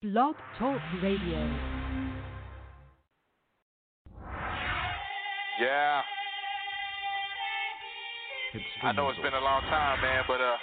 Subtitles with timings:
[0.00, 1.42] Blog Talk Radio.
[5.60, 6.02] Yeah.
[8.84, 10.54] I know it's been a long time, man, but uh,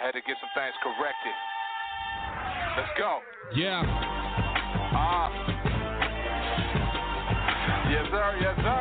[0.00, 1.36] I had to get some things corrected.
[2.78, 3.18] Let's go.
[3.54, 3.82] Yeah.
[4.96, 5.28] Ah.
[7.90, 8.36] Yes, sir.
[8.40, 8.80] Yes, sir.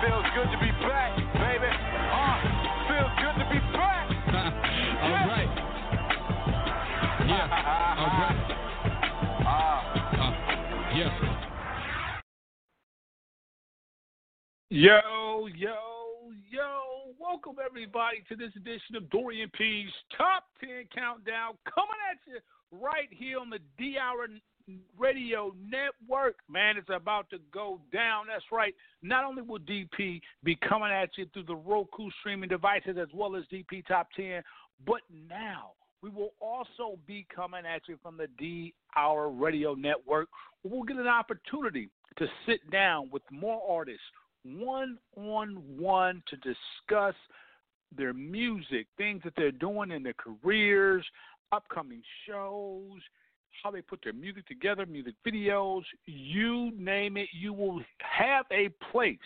[0.00, 1.68] Feels good to be back, baby.
[1.68, 2.40] Ah.
[2.88, 4.08] Feels good to be back.
[5.04, 5.61] All right.
[14.74, 15.76] Yo, yo,
[16.50, 16.80] yo.
[17.20, 22.38] Welcome everybody to this edition of Dorian P's Top 10 Countdown coming at you
[22.80, 24.28] right here on the D Hour
[24.98, 26.36] Radio Network.
[26.48, 28.28] Man, it's about to go down.
[28.28, 28.74] That's right.
[29.02, 33.36] Not only will DP be coming at you through the Roku streaming devices as well
[33.36, 34.42] as DP Top 10,
[34.86, 40.30] but now we will also be coming at you from the D Hour Radio Network.
[40.64, 44.00] We'll get an opportunity to sit down with more artists
[44.44, 47.14] one on one to discuss
[47.96, 51.04] their music, things that they're doing in their careers,
[51.52, 53.00] upcoming shows,
[53.62, 58.68] how they put their music together, music videos, you name it, you will have a
[58.90, 59.18] place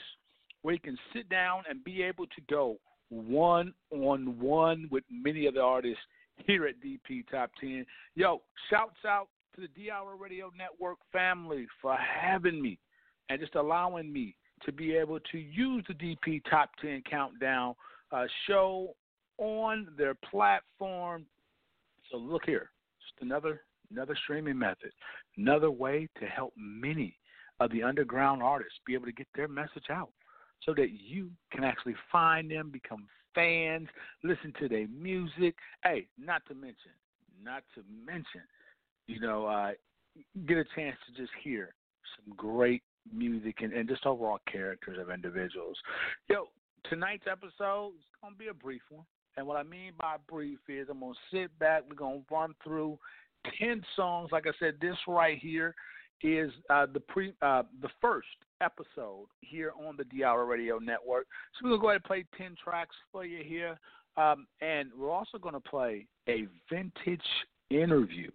[0.62, 2.76] where you can sit down and be able to go
[3.08, 6.00] one on one with many of the artists
[6.46, 7.86] here at DP Top 10.
[8.14, 12.78] Yo, shouts out to the D Hour Radio Network family for having me
[13.28, 17.74] and just allowing me to be able to use the DP Top 10 Countdown
[18.12, 18.94] uh, show
[19.38, 21.26] on their platform.
[22.10, 24.90] So look here, just another another streaming method,
[25.36, 27.16] another way to help many
[27.60, 30.10] of the underground artists be able to get their message out,
[30.64, 33.88] so that you can actually find them, become fans,
[34.24, 35.54] listen to their music.
[35.84, 36.92] Hey, not to mention,
[37.42, 38.42] not to mention,
[39.06, 39.72] you know, uh,
[40.46, 41.74] get a chance to just hear
[42.16, 45.76] some great music and, and just overall characters of individuals.
[46.28, 46.48] Yo,
[46.88, 49.04] tonight's episode is gonna be a brief one.
[49.36, 52.98] And what I mean by brief is I'm gonna sit back, we're gonna run through
[53.58, 54.30] ten songs.
[54.32, 55.74] Like I said, this right here
[56.22, 58.28] is uh, the pre uh, the first
[58.60, 61.26] episode here on the D Radio Network.
[61.54, 63.78] So we're gonna go ahead and play ten tracks for you here.
[64.16, 67.20] Um, and we're also gonna play a vintage
[67.70, 68.30] interview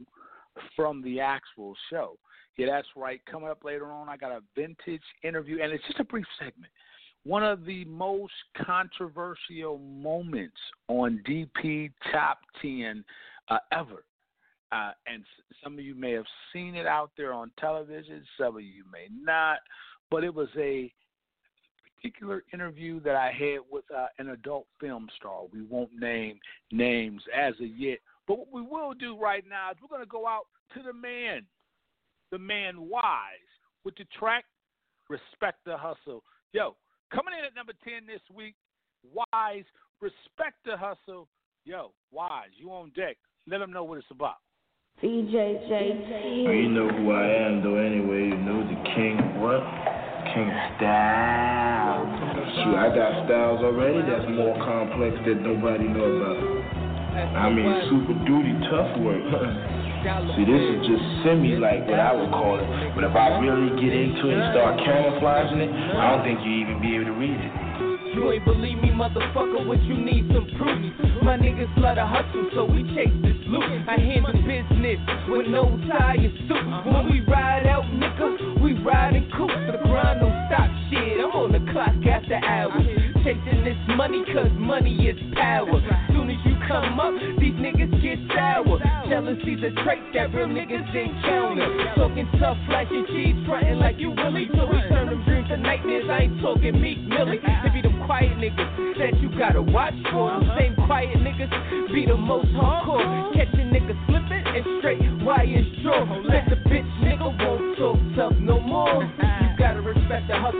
[0.75, 2.17] from the actual show.
[2.57, 3.21] Yeah, that's right.
[3.29, 6.71] Coming up later on, I got a vintage interview, and it's just a brief segment.
[7.23, 8.33] One of the most
[8.65, 10.57] controversial moments
[10.87, 13.03] on DP Top 10
[13.49, 14.03] uh, ever.
[14.71, 15.23] Uh, and
[15.63, 19.07] some of you may have seen it out there on television, some of you may
[19.11, 19.57] not,
[20.09, 20.91] but it was a
[22.01, 25.41] particular interview that I had with uh, an adult film star.
[25.51, 26.39] We won't name
[26.71, 30.09] names as of yet, but what we will do right now is we're going to
[30.09, 31.43] go out to the man,
[32.31, 33.51] the man Wise,
[33.83, 34.45] with the track
[35.09, 36.23] Respect the Hustle.
[36.53, 36.75] Yo,
[37.13, 38.55] coming in at number 10 this week,
[39.13, 39.65] Wise,
[39.99, 41.27] Respect the Hustle.
[41.65, 43.17] Yo, Wise, you on deck.
[43.47, 44.37] Let them know what it's about.
[45.03, 46.45] BJJT.
[46.45, 48.29] You know who I am, though, anyway.
[48.29, 49.61] You know the king, what?
[50.31, 52.05] King of style.
[52.55, 56.60] Shoot, I got styles already that's more complex that nobody know about.
[57.11, 59.19] I mean, super duty, tough work.
[60.01, 62.65] See, this is just semi like what I would call it.
[62.95, 66.51] But if I really get into it and start camouflaging it, I don't think you
[66.65, 67.53] even be able to read it.
[68.15, 71.23] You ain't believe me, motherfucker, what you need some proof.
[71.23, 73.63] My niggas love to hustle, so we chase this loot.
[73.87, 74.99] I handle business
[75.29, 76.91] with no tie or suit.
[76.91, 79.47] When we ride out, nigga, we riding cool.
[79.47, 81.19] The grind don't stop shit.
[81.21, 83.10] I'm on the clock after hours.
[83.23, 85.77] Chasing this money, cause money is power.
[86.09, 88.81] Soon as you come up, these niggas get sour.
[89.09, 91.93] Jealousy's a trait that real niggas encounter.
[91.95, 94.49] Talking tough like your cheese, frontin' like you really.
[94.55, 96.09] So we turn them dreams to nightmares.
[96.09, 97.37] I ain't talking Meek Millie.
[97.43, 100.31] It be them quiet niggas that you gotta watch for.
[100.31, 103.35] Them same quiet niggas be the most hardcore.
[103.35, 106.05] Catch a nigga slipping and straight wire straw.
[106.25, 108.60] Let the bitch nigga won't talk tough no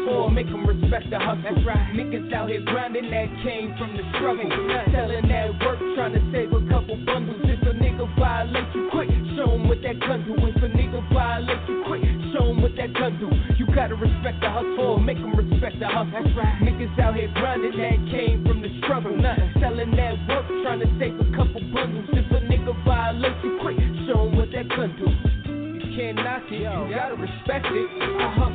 [0.07, 1.44] respect the hustle or make them respect the hustle.
[1.44, 1.94] That's right.
[1.94, 4.50] Niggas out here grinding that came from the struggle.
[4.92, 7.42] Selling that work, trying to save a couple bundles.
[7.44, 10.33] If a nigga violate you quick, show him what that gun do.
[10.38, 12.01] If a nigga violate you quick,
[12.33, 13.30] show him what that gun do.
[13.57, 16.12] You gotta respect the hustle make them respect the hustle.
[16.12, 16.62] That's right.
[16.62, 19.15] Niggas out here grinding that came from the struggle.
[19.59, 22.09] Selling that work, trying to save a couple bundles.
[22.13, 23.77] If a nigga violate you quick,
[24.07, 25.07] show him what that gun do.
[25.51, 27.89] You can't knock it, you gotta respect it.
[28.00, 28.50] I hustle,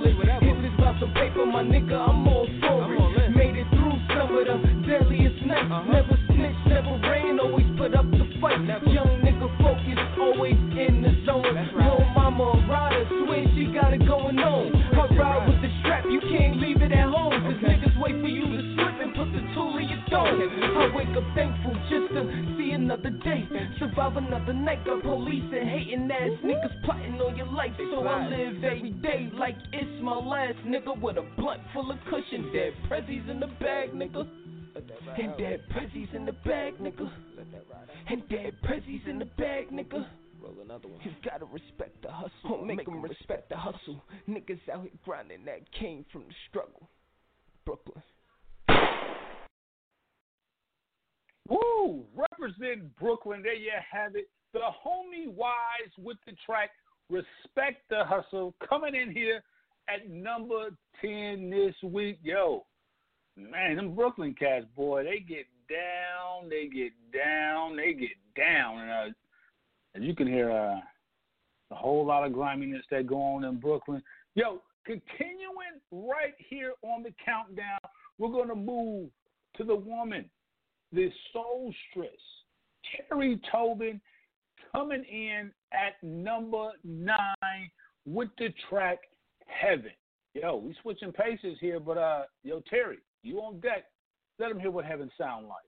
[0.00, 0.16] it.
[0.42, 3.36] If it's about some paper, my nigga, I'm all for it.
[3.36, 4.56] Made it through some of the
[4.88, 5.70] deadliest nights.
[5.88, 8.60] Never snitch, never rain, always put up the fight.
[8.88, 11.44] Young nigga focused, always in the zone.
[11.76, 14.74] Little mama a rider, swear she got it going on.
[14.98, 17.38] I ride with the strap, you can't leave it at home.
[17.46, 20.42] Cause niggas wait for you to slip and put the tool in your dome.
[20.42, 21.61] I wake up thankful just to see
[22.92, 23.48] another day.
[23.78, 24.84] Survive another night.
[24.84, 27.72] Got police and hating ass niggas plotting on your life.
[27.78, 31.98] So I live every day like it's my last nigga with a blunt full of
[32.04, 32.50] cushion.
[32.52, 34.28] Dead prezzies in the bag, nigga.
[34.74, 37.10] And dead prezzies in the bag, nigga.
[38.08, 40.06] And dead prezzies in the bag, nigga.
[41.04, 44.02] You gotta respect the hustle, make them respect the hustle.
[44.28, 46.88] Niggas out here grinding that came from the struggle.
[47.64, 48.02] Brooklyn.
[51.48, 52.06] Woo!
[52.42, 53.42] Represent Brooklyn.
[53.42, 54.28] There you have it.
[54.52, 56.70] The homie Wise with the track
[57.08, 59.42] Respect the Hustle coming in here
[59.88, 62.18] at number 10 this week.
[62.22, 62.64] Yo,
[63.36, 68.78] man, them Brooklyn cats, boy, they get down, they get down, they get down.
[68.78, 69.14] And uh,
[69.96, 70.80] as you can hear, uh,
[71.70, 74.02] a whole lot of griminess that go on in Brooklyn.
[74.34, 77.78] Yo, continuing right here on the countdown,
[78.18, 79.10] we're going to move
[79.58, 80.28] to the woman,
[80.92, 82.10] the soulstress,
[83.08, 84.00] Terry Tobin,
[84.72, 87.70] coming in at number nine
[88.04, 88.98] with the track
[89.46, 89.92] Heaven.
[90.34, 93.84] Yo, we switching paces here, but uh, yo, Terry, you on deck.
[94.38, 95.64] Let them hear what heaven sound like.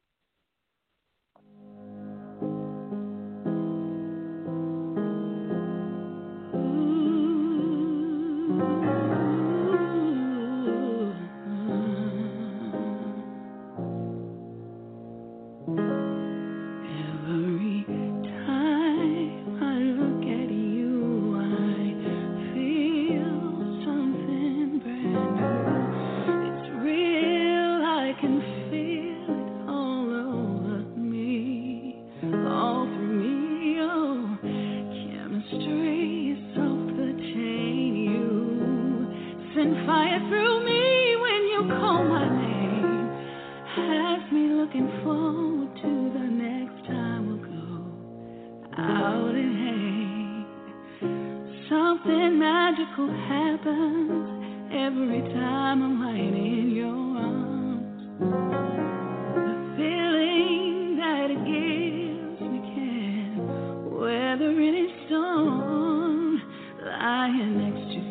[65.15, 66.43] Storm.
[66.83, 68.04] Lying next to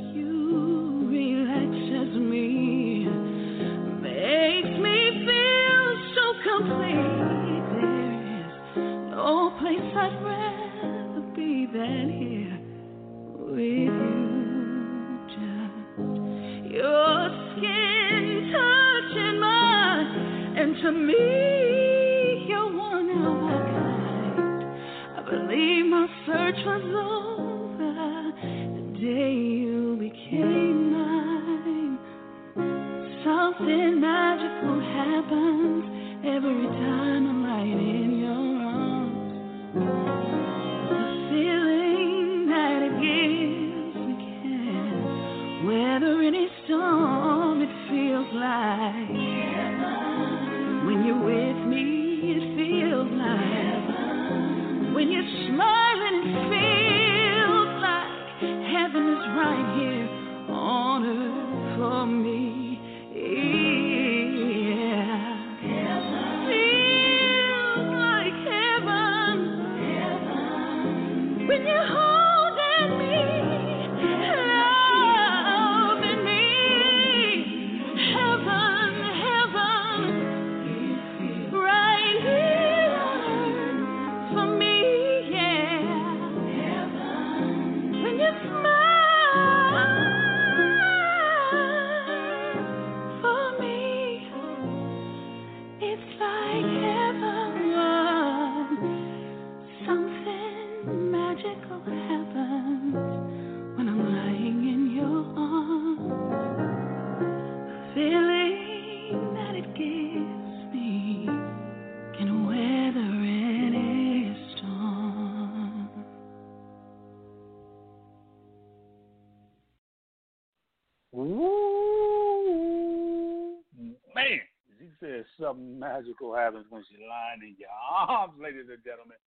[125.44, 127.70] something magical happens when she's lying in your
[128.08, 129.18] arms, ladies and gentlemen.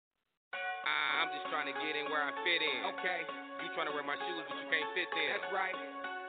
[1.19, 2.79] I'm just trying to get in where I fit in.
[2.95, 3.21] Okay.
[3.61, 5.29] You trying to wear my shoes, but you can't fit them.
[5.35, 5.75] That's right.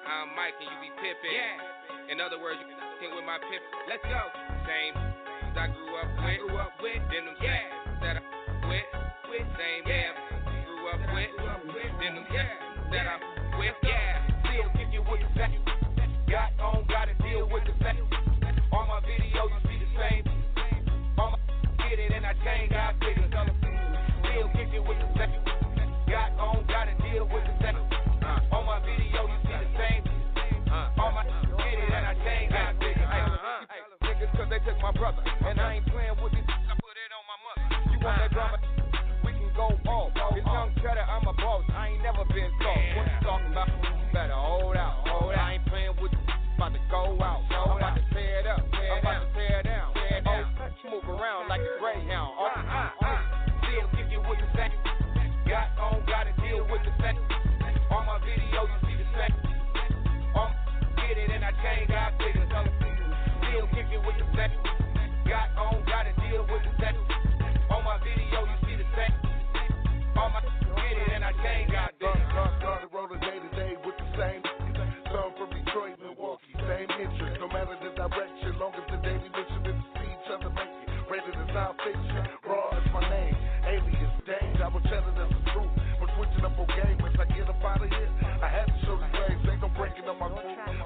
[0.09, 1.29] I'm Mike and you be pippin'.
[1.29, 2.11] Yeah.
[2.11, 3.61] In other words, you can with my pip.
[3.85, 4.21] Let's go.
[4.65, 5.08] Same
[5.59, 6.23] I grew up with.
[6.23, 7.03] I grew up with.
[7.11, 7.59] Then them yeah.
[7.99, 8.21] that I
[8.63, 8.87] with.
[9.27, 9.47] With.
[9.59, 10.15] Same yeah.
[10.63, 11.31] grew up with.
[11.35, 11.91] Grew up with.
[11.99, 12.47] Then them yeah.
[12.91, 13.28] that I
[34.59, 35.23] they took my brother.
[35.45, 36.43] And I ain't playing with this.
[36.47, 37.91] I put it on my mother.
[37.91, 38.57] You want that drama?
[39.23, 40.11] We can go off.
[40.35, 41.63] It's young cheddar, I'm a boss.
[41.73, 42.83] I ain't never been soft.
[42.97, 43.88] What you talking about?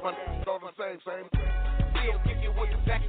[0.05, 1.27] All the same, same.
[1.31, 3.00] Still kicking with the same.
[3.00, 3.02] Got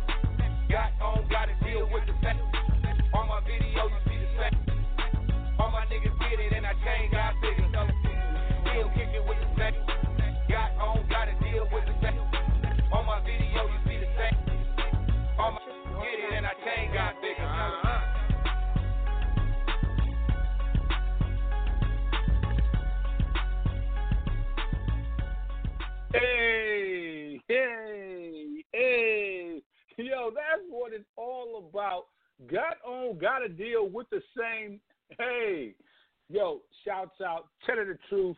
[37.66, 38.36] out, the Truth,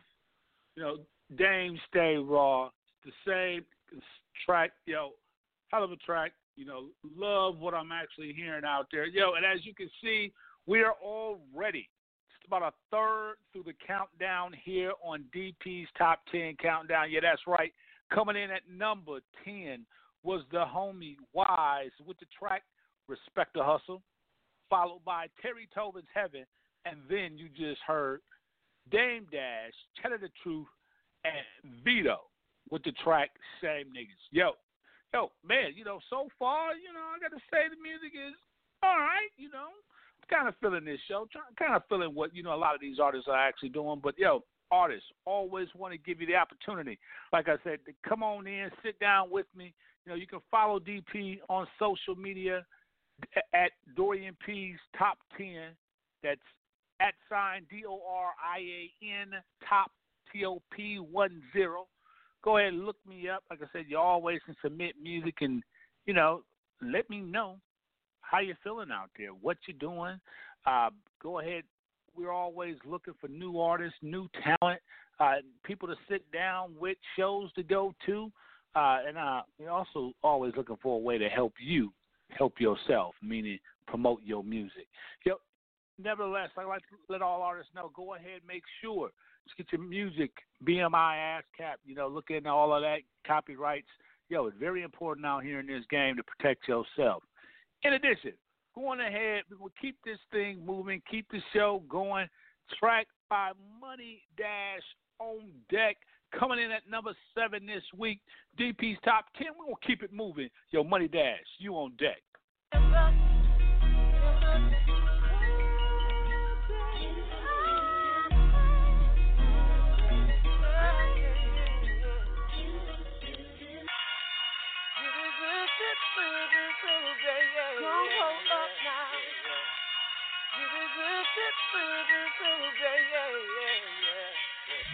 [0.75, 0.97] you know,
[1.37, 2.69] Dame Stay Raw.
[3.05, 3.65] The same
[4.45, 5.11] track, yo,
[5.69, 6.31] hell of a track.
[6.55, 9.05] You know, love what I'm actually hearing out there.
[9.05, 10.33] Yo, and as you can see,
[10.65, 11.87] we are all ready.
[12.29, 17.11] It's about a third through the countdown here on DP's Top 10 Countdown.
[17.11, 17.71] Yeah, that's right.
[18.13, 19.85] Coming in at number 10
[20.23, 22.63] was the homie Wise with the track
[23.07, 24.01] Respect the Hustle,
[24.69, 26.45] followed by Terry Tobin's Heaven,
[26.85, 28.21] and then you just heard
[28.91, 30.67] Dame Dash, Cheddar the Truth,
[31.25, 32.19] and Vito
[32.69, 34.23] with the track Same Niggas.
[34.31, 34.51] Yo,
[35.13, 38.35] yo, man, you know, so far, you know, I got to say the music is
[38.83, 39.69] all right, you know.
[40.29, 41.25] Kind of feeling this show,
[41.57, 44.01] kind of feeling what, you know, a lot of these artists are actually doing.
[44.03, 46.99] But, yo, artists always want to give you the opportunity,
[47.31, 49.73] like I said, come on in, sit down with me.
[50.05, 52.65] You know, you can follow DP on social media
[53.53, 55.55] at Dorian P's Top 10.
[56.23, 56.41] That's
[56.99, 59.31] at sign D O R I A N
[59.67, 59.91] Top
[60.31, 61.87] T O P 1 0.
[62.43, 63.43] Go ahead and look me up.
[63.49, 65.63] Like I said, you always can submit music and,
[66.05, 66.43] you know,
[66.81, 67.57] let me know
[68.21, 70.19] how you're feeling out there, what you're doing.
[70.65, 70.89] Uh,
[71.21, 71.63] go ahead,
[72.15, 74.79] we're always looking for new artists, new talent,
[75.19, 78.31] uh, people to sit down with, shows to go to,
[78.75, 81.91] uh, and uh, we're also always looking for a way to help you
[82.29, 84.87] help yourself, meaning promote your music.
[85.25, 85.35] Yo,
[85.97, 87.91] nevertheless, I like to let all artists know.
[87.95, 89.11] Go ahead, make sure
[89.47, 90.31] just get your music
[90.67, 91.75] BMI ASCAP.
[91.85, 93.87] You know, look into all of that copyrights.
[94.29, 97.23] Yo, it's very important out here in this game to protect yourself.
[97.83, 98.33] In addition,
[98.75, 102.27] going ahead, we'll keep this thing moving, keep the show going.
[102.77, 104.83] Track by Money Dash
[105.19, 105.95] on deck.
[106.37, 108.19] Coming in at number seven this week,
[108.59, 109.47] DP's top ten.
[109.57, 110.49] We're gonna keep it moving.
[110.71, 112.21] Yo, Money Dash, you on deck.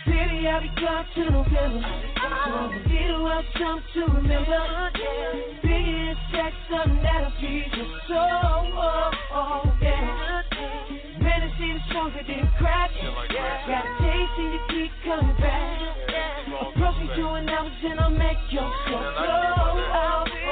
[0.06, 1.22] Baby, I'll be gone to
[2.90, 4.92] me to have something to remember.
[5.64, 8.20] And sex, something that'll feed your soul.
[8.20, 10.42] Oh, oh, yeah.
[11.20, 12.92] Man, to see the stronger than crack.
[13.00, 15.80] Got a taste and you keep coming back.
[16.48, 19.00] Approach me doing hours and I'll make your soul.
[19.00, 19.24] Oh,
[19.78, 20.24] yeah.
[20.36, 20.43] yeah.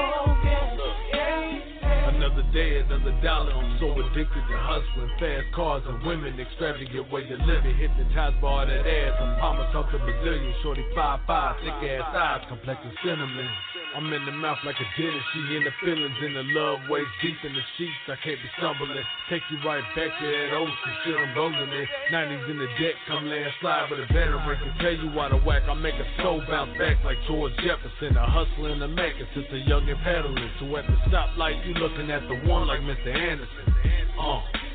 [2.31, 3.51] Another day, another dollar.
[3.51, 5.11] I'm so addicted to hustling.
[5.19, 7.75] Fast cars and women, extravagant way to live it.
[7.75, 9.19] Hypnotized by all that ass.
[9.19, 10.55] I'm promised something Brazilian.
[10.63, 13.49] Shorty 5'5, thick ass eyes, complexion cinnamon.
[13.95, 15.25] I'm in the mouth like a dentist.
[15.33, 18.07] She in the feelings, in the love, waist deep in the sheets.
[18.07, 19.03] I can't be stumbling.
[19.29, 21.15] Take you right back to that old school shit.
[21.19, 21.89] I'm rolling it.
[22.11, 24.57] 90s in the deck, come landslide with a veteran.
[24.63, 25.63] Can tell you why the whack.
[25.67, 28.15] I make a soul bounce back like George Jefferson.
[28.15, 30.51] A hustler and a maker since a young and peddling.
[30.59, 33.11] So at the stoplight, you looking at the one like Mr.
[33.11, 33.75] Anderson.
[34.15, 34.70] Uh.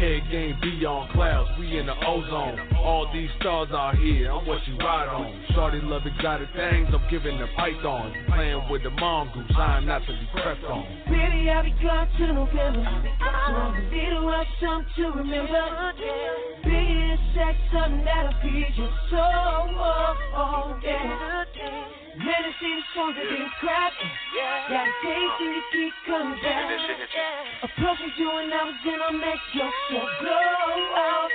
[0.00, 2.58] Head game beyond clouds, we in the ozone.
[2.78, 5.44] All these stars out here, I'm what you ride on.
[5.52, 8.14] Shorty love exotic things, I'm giving the pythons.
[8.32, 10.86] Playing with the mongoose, I'm not to be crept on.
[11.04, 12.80] Baby, I'll be gone to November.
[12.80, 15.92] Want me to have something to remember.
[16.64, 19.20] And sex, something that'll feed your soul.
[19.20, 21.99] Oh, oh, yeah.
[22.18, 23.92] Man, to see the stronger than crack.
[24.66, 26.66] Got a taste and you keep coming back.
[27.62, 30.34] Approach me doing hours and I'll make your soul glow.
[30.34, 31.28] Oh,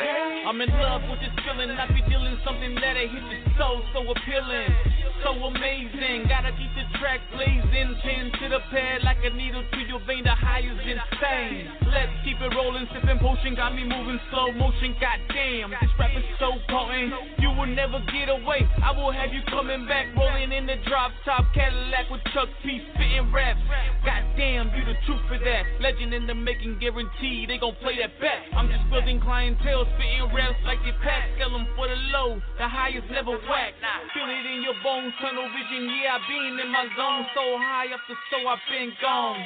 [0.00, 0.48] yeah.
[0.48, 1.70] I'm in love with this feeling.
[1.70, 5.03] I be dealing something that'll hit your soul so appealing.
[5.24, 6.28] So amazing.
[6.28, 7.96] Gotta keep the track blazing.
[8.04, 10.20] Pin to the pad like a needle to your vein.
[10.20, 11.64] The high is insane.
[11.88, 12.84] Let's keep it rolling.
[12.92, 13.56] Sipping potion.
[13.56, 14.92] Got me moving slow motion.
[15.00, 15.72] Goddamn.
[15.80, 17.40] This rap is so potent.
[17.40, 18.68] You will never get away.
[18.84, 20.12] I will have you coming back.
[20.12, 22.84] Rolling in the drop top Cadillac with Chuck P.
[22.92, 23.64] Spitting raps.
[24.04, 24.76] Goddamn.
[24.76, 25.64] You the truth for that.
[25.80, 26.76] Legend in the making.
[26.84, 28.44] Guarantee they gon' play that back.
[28.52, 29.88] I'm just building clientele.
[29.96, 31.32] Spitting raps like they pack.
[31.40, 32.44] Sell them for the low.
[32.60, 33.72] The highest never whack.
[34.12, 35.13] Feel it in your bones.
[35.20, 35.86] Tunnel vision.
[36.02, 37.26] Yeah, I been in my zone.
[37.34, 39.42] So high up the so I've been gone.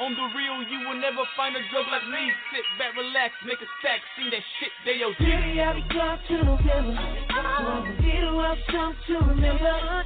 [0.00, 2.32] On the real, you will never find a drug like me.
[2.48, 5.12] Sit back, relax, make a stack, sing that shit, they yo.
[5.20, 6.96] Baby, I'll be gone to November.
[7.28, 10.04] Want me to have something to remember.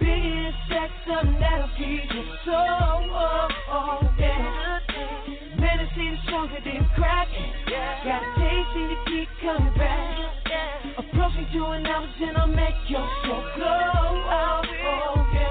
[0.00, 3.08] Biggie sex, something that'll feed your soul.
[3.08, 5.25] Oh, oh, yeah.
[5.66, 7.28] To the stronger than crack.
[7.66, 10.18] Got a taste and you keep coming back.
[10.98, 13.66] Approach me doing hours and I'll make your soul glow.
[13.66, 14.62] Oh,
[15.32, 15.46] yeah.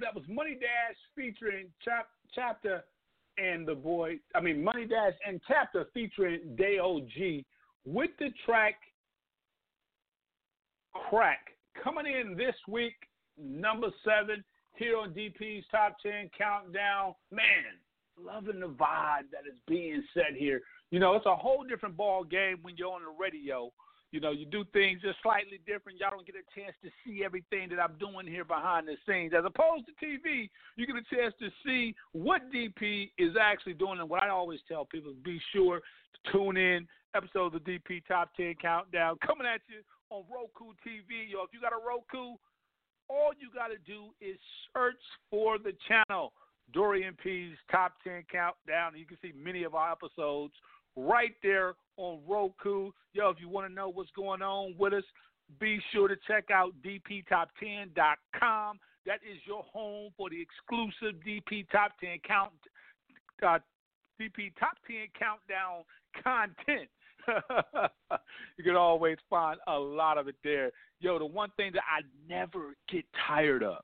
[0.00, 2.84] That was Money Dash featuring Chap, Chapter
[3.36, 4.18] and the boy.
[4.34, 7.44] I mean, Money Dash and Chapter featuring Day OG
[7.84, 8.74] with the track
[11.08, 11.48] Crack
[11.82, 12.94] coming in this week,
[13.40, 14.44] number seven
[14.76, 17.14] here on DP's Top Ten Countdown.
[17.30, 17.78] Man,
[18.18, 20.60] loving the vibe that is being set here.
[20.90, 23.70] You know, it's a whole different ball game when you're on the radio.
[24.12, 26.00] You know, you do things just slightly different.
[26.00, 29.32] Y'all don't get a chance to see everything that I'm doing here behind the scenes.
[29.36, 34.00] As opposed to TV, you get a chance to see what DP is actually doing.
[34.00, 36.88] And what I always tell people be sure to tune in.
[37.14, 41.30] Episodes of DP Top 10 Countdown coming at you on Roku TV.
[41.30, 42.34] Yo, if you got a Roku,
[43.10, 44.38] all you got to do is
[44.72, 46.32] search for the channel,
[46.72, 48.92] Dorian P's Top 10 Countdown.
[48.96, 50.54] You can see many of our episodes
[50.96, 52.92] right there on Roku.
[53.12, 55.04] Yo, if you want to know what's going on with us,
[55.58, 58.78] be sure to check out dptop10.com.
[59.06, 62.52] That is your home for the exclusive DP Top 10 count,
[63.42, 63.58] uh,
[64.20, 65.82] DP Top 10 Countdown
[66.22, 66.88] content.
[68.56, 70.70] you can always find a lot of it there.
[71.00, 73.78] Yo, the one thing that I never get tired of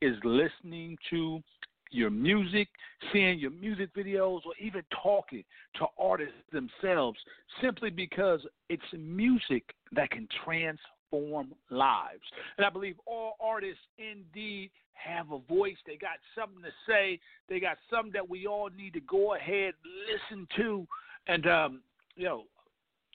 [0.00, 1.42] is listening to
[1.90, 2.68] your music,
[3.12, 5.44] seeing your music videos, or even talking
[5.76, 7.18] to artists themselves
[7.60, 9.62] simply because it's music
[9.92, 12.22] that can transform lives.
[12.56, 15.76] And I believe all artists indeed have a voice.
[15.86, 17.20] They got something to say.
[17.48, 19.74] They got something that we all need to go ahead,
[20.08, 20.86] listen to.
[21.26, 21.82] And, um,
[22.16, 22.44] you know,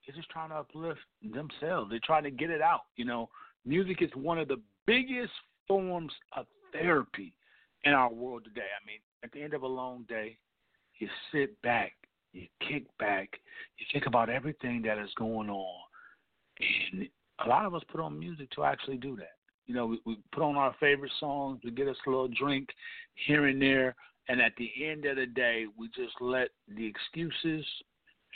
[0.07, 1.89] they're just trying to uplift themselves.
[1.89, 2.83] They're trying to get it out.
[2.95, 3.29] You know,
[3.65, 5.33] music is one of the biggest
[5.67, 7.33] forms of therapy
[7.83, 8.61] in our world today.
[8.61, 10.37] I mean, at the end of a long day,
[10.99, 11.93] you sit back,
[12.31, 13.29] you kick back,
[13.77, 15.81] you think about everything that is going on,
[16.93, 17.07] and
[17.45, 19.35] a lot of us put on music to actually do that.
[19.65, 22.69] You know, we, we put on our favorite songs, we get us a little drink
[23.15, 23.95] here and there,
[24.29, 27.65] and at the end of the day, we just let the excuses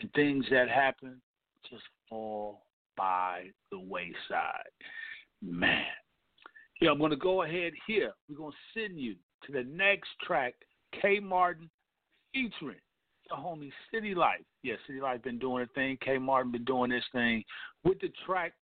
[0.02, 1.22] and things that happen
[1.70, 2.64] just fall
[2.98, 4.72] by the wayside.
[5.42, 5.86] Man.
[6.80, 8.12] Yeah, I'm going to go ahead here.
[8.28, 10.56] We're going to send you to the next track,
[11.00, 11.70] K Martin
[12.34, 12.80] featuring
[13.30, 14.42] the homie City Life.
[14.64, 15.98] Yeah, City Life been doing a thing.
[16.04, 17.44] K Martin been doing this thing
[17.84, 18.54] with the track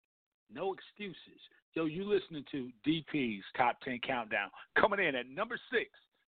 [0.52, 1.40] No Excuses.
[1.74, 4.48] Yo, you listening to DP's Top 10 Countdown.
[4.78, 5.90] Coming in at number six,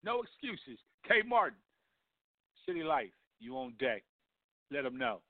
[0.03, 1.57] No Excuses, K Martin.
[2.67, 4.03] City Life, you on deck.
[4.71, 5.21] Let them know.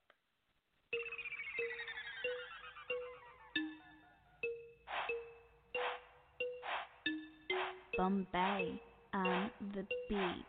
[8.01, 8.81] Bombay
[9.13, 10.45] on the beat.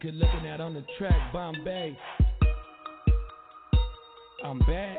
[0.00, 1.98] Good looking at on the track, Bombay.
[4.44, 4.98] I'm back.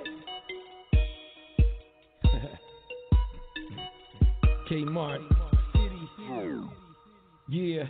[4.67, 5.29] K Martin.
[7.47, 7.85] Yeah.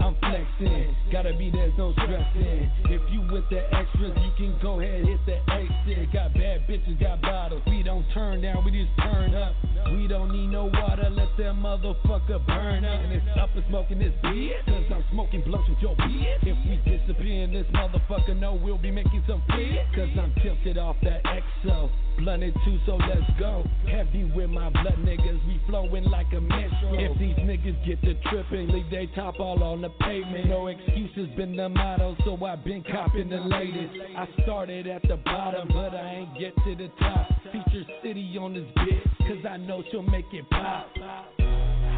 [0.00, 2.70] I'm flexing, gotta be there's no stressing.
[2.88, 6.12] If you with the extras, you can go ahead hit the exit.
[6.12, 7.62] Got bad bitches, got bottles.
[7.66, 9.54] We don't turn down, we just turn up.
[9.92, 13.00] We don't need no water, let that motherfucker burn up.
[13.00, 16.38] And it's up and smoking this beer, cause I'm smoking blunts with your beer.
[16.42, 19.86] If we disappear in this motherfucker, know we'll be making some fear.
[19.94, 21.90] Cause I'm tilted off that XO.
[22.20, 23.64] Blunted too, so let's go.
[23.90, 26.92] Heavy with my blood niggas, we flowing like a metro.
[26.92, 30.46] If these niggas get to tripping, leave they top all on the pavement.
[30.48, 33.94] No excuses been the motto, so I've been copping the latest.
[34.16, 37.26] I started at the bottom, but I ain't get to the top.
[37.52, 40.92] Feature City on this bitch, cause I know she'll make it pop.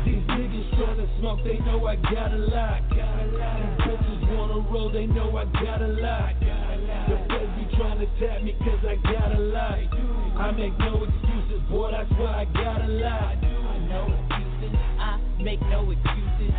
[0.05, 2.81] These niggas tryna smoke, they know I got a lot.
[2.91, 6.35] These bitches wanna roll, they know I got a lot.
[6.39, 7.17] The
[7.57, 10.12] be tryna tap me cause I got a lot.
[10.35, 13.43] I make no excuses, boy, that's why I got a lot.
[13.89, 16.53] No excuses, I make no excuses.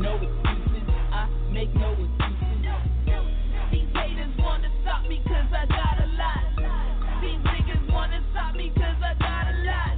[0.00, 2.66] No excuses, I make no excuses.
[3.70, 7.20] These haters wanna stop me cause I got a lot.
[7.20, 9.96] These niggas wanna stop me cause I got a lot.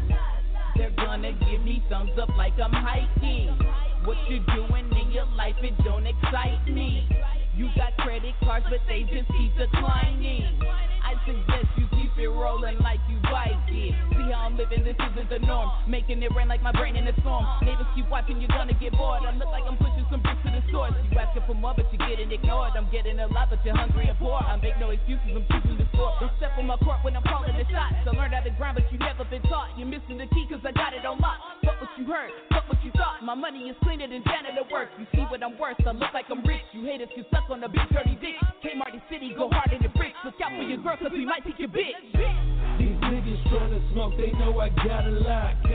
[0.76, 3.56] They're gonna give me thumbs up like I'm hiking.
[4.04, 7.08] What you doing in your life, it don't excite me.
[7.56, 10.60] You got credit cards, but they just keep declining.
[11.02, 13.94] I suggest you keep it rolling like you like it.
[14.12, 15.70] See how I'm living, this isn't the norm.
[15.86, 17.46] Making it rain like my brain in a storm.
[17.62, 19.22] Neighbors keep watching, you're gonna get bored.
[19.22, 20.92] I look like I'm pushing some bricks to the source.
[21.10, 22.74] You asking for more, but you're getting ignored.
[22.76, 24.42] I'm getting a lot, but you're hungry and poor.
[24.42, 26.14] I make no excuses, I'm choosing score.
[26.20, 27.94] Don't step on my court when I'm calling the shots.
[28.02, 29.70] I learned how to grind, but you never been taught.
[29.78, 31.38] You're missing the key, cause I got it on lock.
[31.62, 33.22] Fuck what you heard, fuck what you thought.
[33.22, 34.90] My money is cleaner than janitor work.
[34.98, 36.64] You see what I'm worth, I look like I'm rich.
[36.72, 38.36] You haters can suck on the big dirty dick.
[38.62, 40.16] K Marty City, go hard in the bricks.
[40.24, 41.94] Look out for your girl, cause we might take your bitch.
[42.14, 45.54] These niggas tryna smoke, they know I got a lot.
[45.62, 45.74] These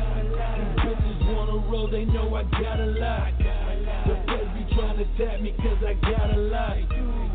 [0.81, 3.33] bitches wanna roll, they know I got a lot.
[3.37, 6.77] The feds be tryna tap me cause I got a lot.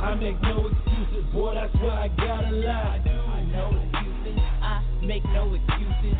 [0.01, 3.05] I make no excuses, boy, that's why I got a lot.
[3.05, 6.17] No excuses, I make no excuses.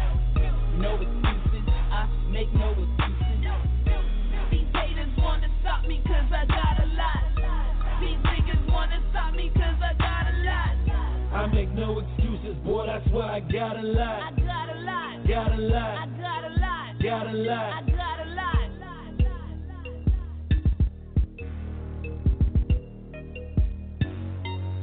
[0.79, 3.49] No excuses, I make no excuses.
[4.51, 7.23] These haters wanna stop me cause I got a lot.
[8.01, 10.08] These niggas wanna stop me cause I got.
[11.39, 14.23] I make no excuses, boy, that's why I got a I lot.
[14.23, 15.29] I got a lot.
[15.29, 16.99] Got a I lot, I got a lot.
[17.01, 17.73] got a I lot.
[17.75, 18.59] I got a lot.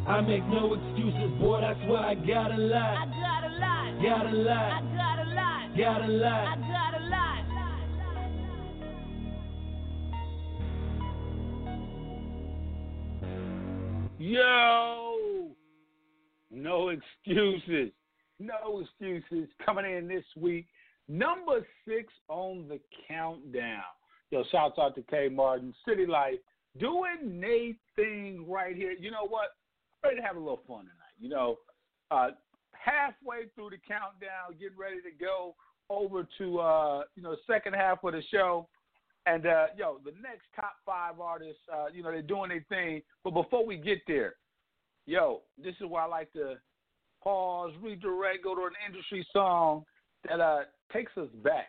[0.08, 2.98] I make no excuses, boy, that's why I got a I lot.
[2.98, 4.02] I got a lot.
[4.02, 5.76] Got a I lot, got a lot.
[5.76, 6.58] got a I lot.
[6.58, 7.46] got a lot.
[14.18, 14.75] Yo, no
[16.98, 17.92] excuses.
[18.40, 19.50] No excuses.
[19.66, 20.68] Coming in this week,
[21.08, 23.82] number six on the countdown.
[24.32, 26.40] Yo, shouts out to K Martin, City Life,
[26.80, 28.92] doing Nate thing right here.
[28.92, 29.50] You know what?
[30.04, 31.16] Ready to have a little fun tonight.
[31.20, 31.58] You know,
[32.12, 32.30] uh,
[32.72, 35.56] halfway through the countdown, getting ready to go.
[35.90, 38.68] over to uh, you know second half of the show.
[39.28, 43.02] And uh, yo, the next top five artists, uh, you know, they're doing their thing.
[43.24, 44.34] But before we get there,
[45.06, 46.56] yo, this is where I like to
[47.26, 49.84] pause, redirect, go to an industry song
[50.30, 50.60] that uh,
[50.94, 51.68] takes us back.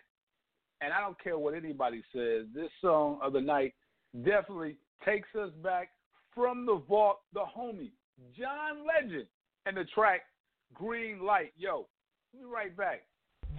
[0.82, 3.74] And I don't care what anybody says, this song of the night
[4.24, 5.88] definitely takes us back
[6.34, 7.92] from the vault, the homie,
[8.38, 9.26] John Legend,
[9.64, 10.20] and the track
[10.74, 11.52] Green Light.
[11.56, 11.86] Yo,
[12.32, 13.02] be right back.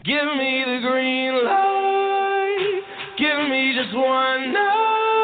[0.06, 2.82] Give me the green light.
[3.18, 5.24] Give me just one night.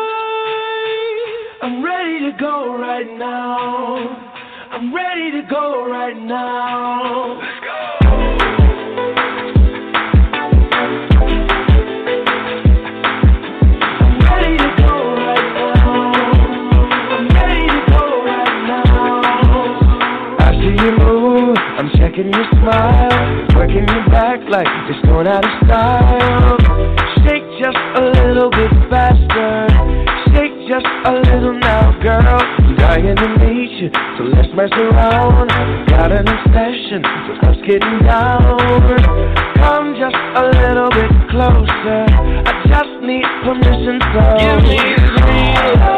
[1.62, 4.22] I'm ready to go right now.
[4.83, 7.39] I'm ready to go right now.
[7.39, 7.71] Let's go.
[14.35, 15.13] Right now.
[21.77, 26.57] I'm checking your smile, working your back like it's going out of style.
[27.23, 29.72] Shake just a little bit faster.
[30.67, 32.23] Just a little now, girl.
[32.23, 35.49] I'm dying to meet you, so let's mess around.
[35.89, 38.58] Got an obsession, so let's getting down.
[39.60, 42.06] Come just a little bit closer.
[42.47, 45.92] I just need permission, so give me the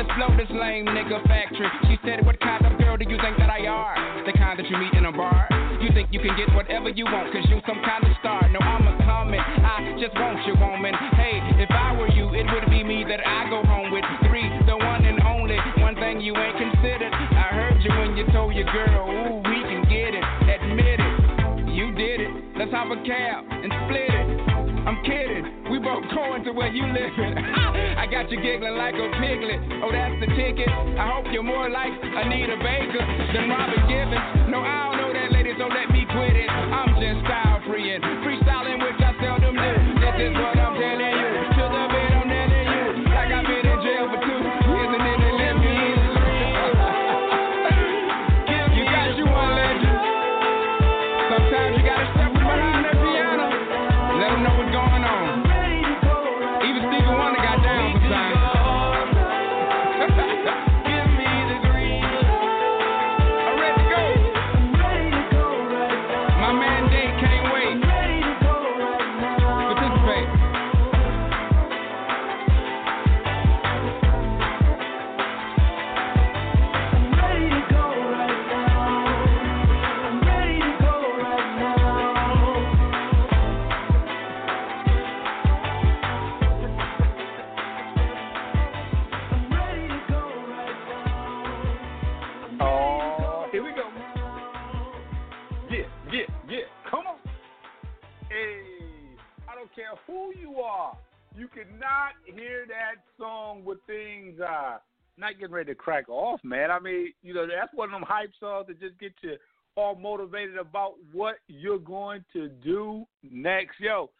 [0.00, 1.68] Let's blow this lame nigga factory.
[1.84, 4.24] She said, What kind of girl do you think that I are?
[4.24, 5.44] The kind that you meet in a bar.
[5.76, 8.48] You think you can get whatever you want, cause you some kind of star.
[8.48, 9.44] No, I'm a comment.
[9.44, 10.96] I just want your woman.
[11.20, 14.00] Hey, if I were you, it would be me that I go home with.
[14.24, 15.60] Three, the one and only.
[15.84, 17.12] One thing you ain't considered.
[17.12, 20.24] I heard you when you told your girl, ooh, we can get it.
[20.48, 21.76] Admit it.
[21.76, 22.32] You did it.
[22.56, 24.26] Let's hop a cab and split it.
[24.88, 25.59] I'm kidding
[25.98, 27.34] more to where you living.
[27.98, 29.58] I got you giggling like a piglet.
[29.82, 30.68] Oh, that's the ticket.
[30.68, 33.02] I hope you're more like Anita Baker
[33.34, 34.50] than Robin Givens.
[34.50, 36.48] No, I don't know that lady, so let me quit it.
[36.48, 39.72] I'm just style freeing, freestyling, which I seldom do.
[39.98, 40.59] This is what
[101.80, 104.78] Cannot hear that song with things uh,
[105.16, 106.70] not getting ready to crack off, man.
[106.70, 109.36] I mean, you know, that's one of them hype songs that just get you
[109.76, 113.80] all motivated about what you're going to do next.
[113.80, 114.10] Yo,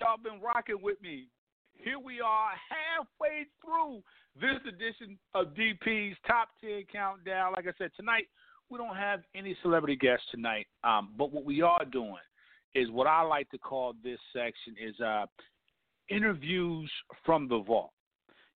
[0.00, 1.26] y'all been rocking with me.
[1.74, 4.02] Here we are halfway through
[4.40, 7.52] this edition of DP's Top 10 Countdown.
[7.54, 8.26] Like I said, tonight
[8.70, 12.16] we don't have any celebrity guests tonight, um, but what we are doing
[12.74, 15.26] is what I like to call this section is uh,
[16.08, 16.90] interviews
[17.24, 17.92] from the vault.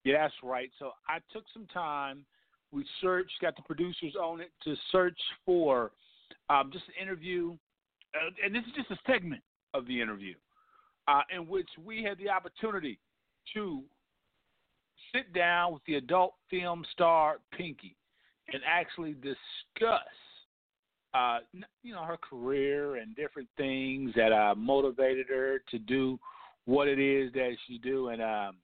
[0.04, 0.70] Yeah, that's right.
[0.78, 2.24] So I took some time.
[2.70, 5.92] We searched, got the producers on it to search for
[6.50, 7.56] um, just an interview,
[8.14, 9.42] uh, and this is just a segment
[9.74, 10.34] of the interview
[11.08, 12.98] uh, in which we had the opportunity
[13.54, 13.82] to
[15.14, 17.96] sit down with the adult film star Pinky
[18.52, 20.02] and actually discuss,
[21.14, 21.38] uh,
[21.82, 26.18] you know, her career and different things that uh, motivated her to do
[26.68, 28.08] what it is that she do.
[28.08, 28.56] And um,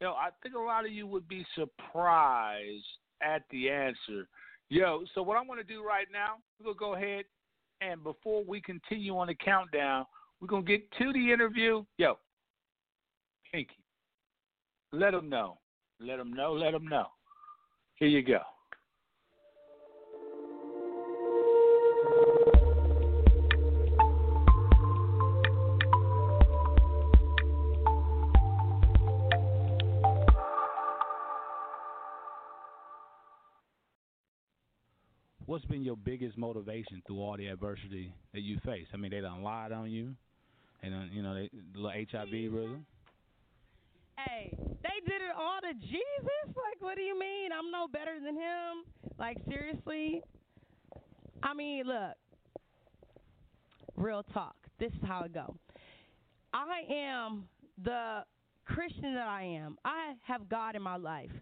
[0.00, 2.84] you know, I think a lot of you would be surprised
[3.22, 4.26] at the answer.
[4.68, 7.24] Yo, so what I'm to do right now, we're going to go ahead
[7.80, 10.06] and before we continue on the countdown,
[10.40, 11.84] we're going to get to the interview.
[11.98, 12.18] Yo,
[13.52, 13.76] Pinky,
[14.92, 15.58] let them know.
[16.00, 16.52] Let them know.
[16.52, 17.06] Let them know.
[17.94, 18.40] Here you go.
[35.74, 38.86] Been your biggest motivation through all the adversity that you face?
[38.94, 40.14] I mean, they done lied on you,
[40.84, 42.86] and uh, you know, they little HIV rhythm.
[44.16, 46.46] Hey, they did it all to Jesus?
[46.46, 47.50] Like, what do you mean?
[47.50, 48.84] I'm no better than him?
[49.18, 50.22] Like, seriously?
[51.42, 52.14] I mean, look,
[53.96, 54.54] real talk.
[54.78, 55.56] This is how it go.
[56.52, 57.48] I am
[57.82, 58.22] the
[58.64, 59.76] Christian that I am.
[59.84, 61.32] I have God in my life,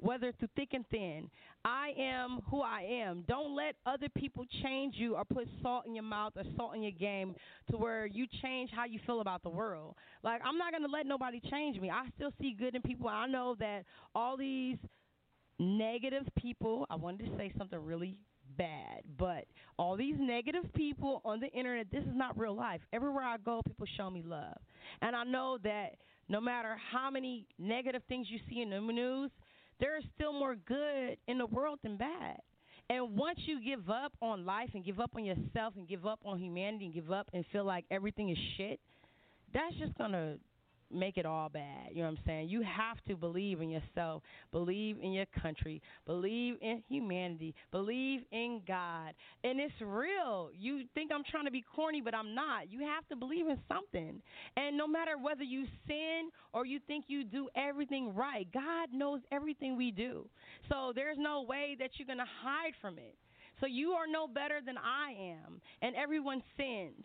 [0.00, 1.30] whether through thick and thin.
[1.64, 3.24] I am who I am.
[3.28, 6.82] Don't let other people change you or put salt in your mouth or salt in
[6.82, 7.34] your game
[7.70, 9.94] to where you change how you feel about the world.
[10.22, 11.90] Like, I'm not going to let nobody change me.
[11.90, 13.08] I still see good in people.
[13.08, 13.84] I know that
[14.14, 14.78] all these
[15.58, 18.16] negative people, I wanted to say something really
[18.56, 19.44] bad, but
[19.78, 22.80] all these negative people on the internet, this is not real life.
[22.92, 24.56] Everywhere I go, people show me love.
[25.02, 25.96] And I know that
[26.28, 29.30] no matter how many negative things you see in the news,
[29.80, 32.36] there is still more good in the world than bad.
[32.88, 36.20] And once you give up on life and give up on yourself and give up
[36.24, 38.80] on humanity and give up and feel like everything is shit,
[39.54, 40.38] that's just going to
[40.92, 41.88] make it all bad.
[41.90, 42.48] You know what I'm saying?
[42.48, 44.22] You have to believe in yourself,
[44.52, 49.14] believe in your country, believe in humanity, believe in God.
[49.44, 50.50] And it's real.
[50.58, 52.70] You think I'm trying to be corny, but I'm not.
[52.70, 54.20] You have to believe in something.
[54.56, 59.20] And no matter whether you sin or you think you do everything right, God knows
[59.32, 60.28] everything we do.
[60.68, 63.16] So there's no way that you're going to hide from it.
[63.60, 65.60] So you are no better than I am.
[65.82, 67.04] And everyone sins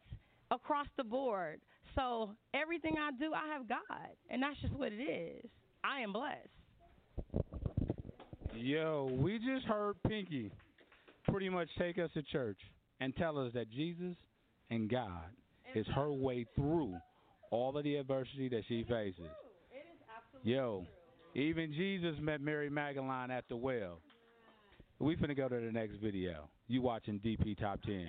[0.52, 1.60] across the board.
[1.96, 5.46] So everything I do, I have God, and that's just what it is.
[5.84, 6.50] I am blessed.
[8.56, 10.52] Yo, we just heard Pinky
[11.28, 12.60] pretty much take us to church
[13.00, 14.16] and tell us that Jesus
[14.70, 15.30] and God
[15.74, 16.96] is her way through
[17.52, 19.30] all of the adversity that she faces.
[20.44, 20.86] Yo,
[21.34, 24.00] even Jesus met Mary Magdalene at the well.
[25.00, 26.50] We finna go to the next video.
[26.68, 28.08] You watching DP Top 10.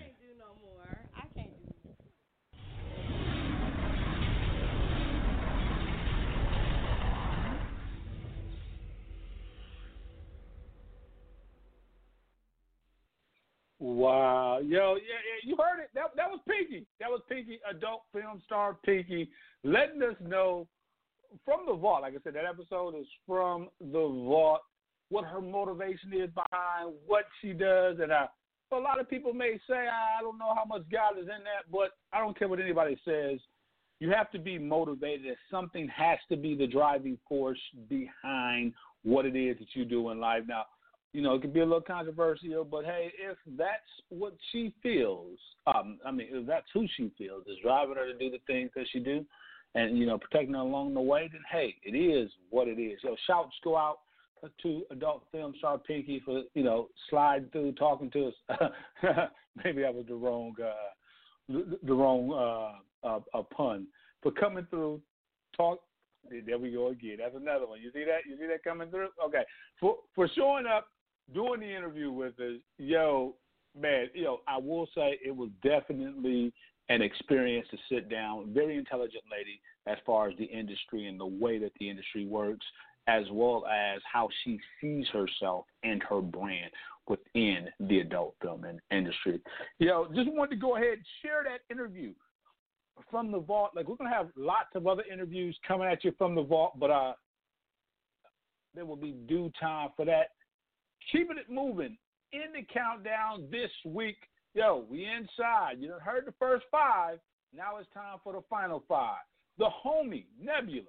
[13.79, 15.91] Wow, yo, yeah, yeah, you heard it.
[15.95, 16.87] That that was Pinky.
[16.99, 19.29] That was Pinky, adult film star Pinky,
[19.65, 20.67] letting us know
[21.45, 22.03] from the vault.
[22.03, 24.61] Like I said, that episode is from the vault.
[25.11, 28.27] What her motivation is behind what she does, and uh,
[28.73, 31.71] a lot of people may say, I don't know how much God is in that,
[31.71, 33.39] but I don't care what anybody says.
[34.01, 35.37] You have to be motivated.
[35.51, 38.75] Something has to be the driving force behind
[39.05, 40.43] what it is that you do in life.
[40.47, 40.65] Now,
[41.17, 45.39] you know, it could be a little controversial, but hey, if that's what she feels,
[45.67, 48.71] um, I mean, if that's who she feels is driving her to do the things
[48.77, 49.25] that she do,
[49.75, 52.99] and you know, protecting her along the way, then hey, it is what it is.
[53.01, 54.01] So shouts go out
[54.63, 58.71] to adult film star Pinky for you know sliding through, talking to us.
[59.65, 60.71] Maybe that was the wrong, uh,
[61.49, 62.31] the, the wrong
[63.03, 63.87] uh, uh, uh, pun,
[64.23, 65.01] but coming through,
[65.57, 65.81] talk.
[66.45, 67.19] There we go again.
[67.21, 67.81] That's another one.
[67.81, 68.29] You see that?
[68.29, 69.09] You see that coming through?
[69.25, 69.45] Okay.
[69.81, 70.89] For for showing up
[71.35, 73.35] doing the interview with us, yo,
[73.79, 76.53] man, yo, I will say it was definitely
[76.89, 78.53] an experience to sit down.
[78.53, 82.65] Very intelligent lady as far as the industry and the way that the industry works,
[83.09, 86.71] as well as how she sees herself and her brand
[87.09, 89.41] within the adult film industry.
[89.79, 92.13] Yo, just wanted to go ahead and share that interview
[93.11, 93.73] from the vault.
[93.77, 96.91] Like we're gonna have lots of other interviews coming at you from the vault, but
[96.91, 97.13] uh,
[98.75, 100.31] there will be due time for that.
[101.11, 101.97] Keeping it moving
[102.33, 104.17] in the countdown this week.
[104.55, 105.77] Yo, we inside.
[105.79, 107.19] You done heard the first five.
[107.55, 109.21] Now it's time for the final five.
[109.59, 110.87] The homie Nebula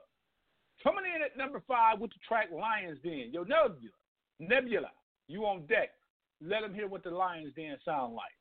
[0.84, 3.32] coming in at number five with the track Lions Den.
[3.32, 3.92] Yo, Nebula,
[4.40, 4.92] Nebula,
[5.28, 5.90] you on deck.
[6.42, 8.32] Let them hear what the Lions Den sound like.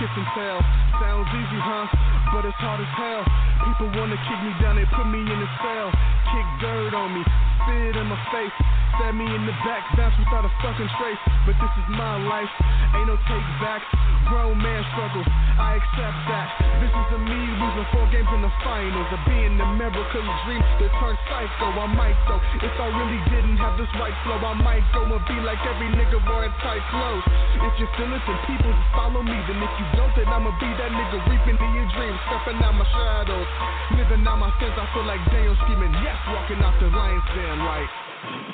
[0.00, 0.58] Kiss and tell.
[0.96, 1.84] Sounds easy, huh?
[2.32, 3.20] But it's hard as hell.
[3.68, 5.92] People wanna kick me down, they put me in a cell.
[6.32, 7.22] Kick dirt on me,
[7.60, 8.56] spit in my face.
[8.96, 11.20] Stab me in the back, bounce without a fucking trace.
[11.44, 12.48] But this is my life,
[12.96, 13.84] ain't no take back.
[14.32, 15.28] Grown man struggles,
[15.60, 16.48] I accept that.
[16.80, 19.08] This is a me losing four games in the finals.
[19.12, 21.76] Of being America's dream that turned psycho.
[21.76, 25.24] I might though, if I really didn't have this right flow, I might go and
[25.28, 27.24] be like every nigga wearing tight clothes.
[27.60, 29.36] If you feel it, then people just follow me.
[29.44, 32.72] Then if you don't, then I'ma be that nigga reaping in your dreams, stepping out
[32.72, 33.48] my shadows,
[33.96, 34.72] living out my sins.
[34.76, 37.90] I feel like Daniel screaming, yes, walking out the lion's den like.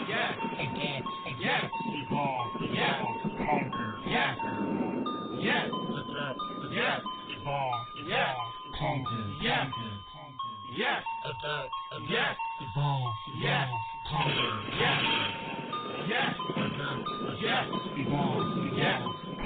[0.07, 0.34] Yes,
[0.74, 1.02] yes,
[1.38, 3.02] yes, evolve, yes,
[3.38, 4.36] conquer, yes,
[5.38, 5.70] yes,
[6.70, 7.00] yes,
[7.30, 8.36] evolve, yes,
[8.78, 9.66] conquer, yes,
[10.76, 11.70] yes, adapt,
[12.09, 13.68] yes, evolve, yes,
[14.11, 15.02] conquer, yes,
[16.07, 17.02] yes, adapt,
[17.40, 18.95] yes, evolve, yes, conquer, yes.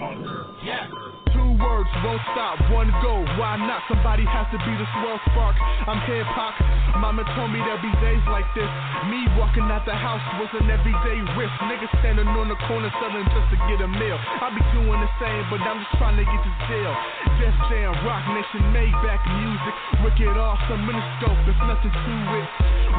[0.01, 3.21] Two words won't stop, one go.
[3.37, 3.83] Why not?
[3.87, 5.55] Somebody to be the swell spark.
[5.87, 6.59] I'm hip hop.
[6.99, 8.67] Mama told me there'd be days like this.
[9.07, 11.55] Me walking out the house was an everyday risk.
[11.71, 14.19] Niggas standing on the corner selling just to get a meal.
[14.19, 16.95] I be doing the same, but I'm just trying to get this deal.
[17.39, 19.75] Def Jam, Roc Nation, Maybach music.
[20.03, 22.49] Wicked awesome in the scope, there's nothing to it.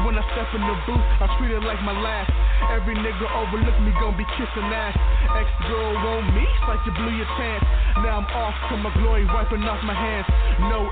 [0.08, 2.32] When I step in the booth, I treat it like my last.
[2.72, 4.96] Every nigga overlook me, gon' be kissing ass.
[5.36, 7.62] Ex girl on me, it's like you blew your chance.
[8.00, 10.26] Now I'm off to my glory, wiping off my hands.
[10.72, 10.88] No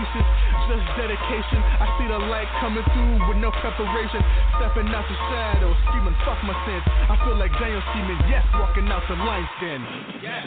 [0.00, 0.26] excuses,
[0.68, 1.60] just dedication.
[1.60, 4.22] I see the light coming through with no preparation.
[4.56, 6.84] Stepping out the shadows, screaming, fuck my sins.
[6.86, 9.82] I feel like Daniel scheming, yes, walking out the lion's den.
[10.22, 10.46] Yes,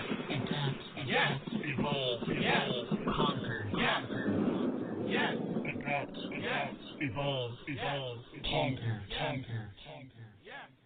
[1.06, 2.70] yes, evolve, yes,
[3.06, 9.70] conquer, yes, adapt, yes, evolve, evolve, conquer, conquer,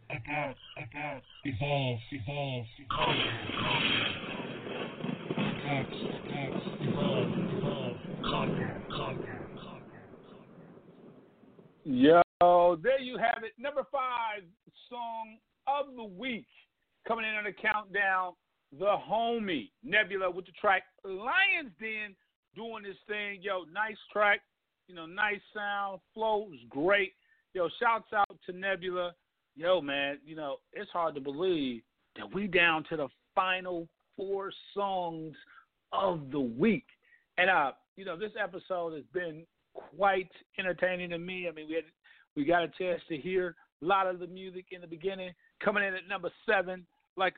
[0.10, 4.08] adapt, adapt, evolve, evolve, conquer, conquer,
[5.56, 5.94] adapt,
[6.28, 8.17] adapt, evolve, evolve, conquer, conquer, conquer.
[11.86, 13.54] Yo, there you have it.
[13.58, 14.44] Number five
[14.90, 16.46] song of the week
[17.08, 18.34] coming in on the countdown.
[18.78, 22.16] The homie Nebula with the track Lions Den
[22.56, 23.40] doing this thing.
[23.42, 24.42] Yo, nice track.
[24.90, 26.02] You know, nice sound.
[26.14, 27.14] Flow was great.
[27.54, 29.14] Yo, shouts out to Nebula.
[29.56, 31.82] Yo, man, you know, it's hard to believe
[32.18, 35.36] that we down to the final four songs
[35.94, 36.86] of the week.
[37.38, 39.44] And uh, you know, this episode has been
[39.74, 41.48] quite entertaining to me.
[41.50, 41.84] I mean, we had
[42.36, 45.32] we got a chance to hear a lot of the music in the beginning.
[45.62, 46.86] Coming in at number seven,
[47.18, 47.34] like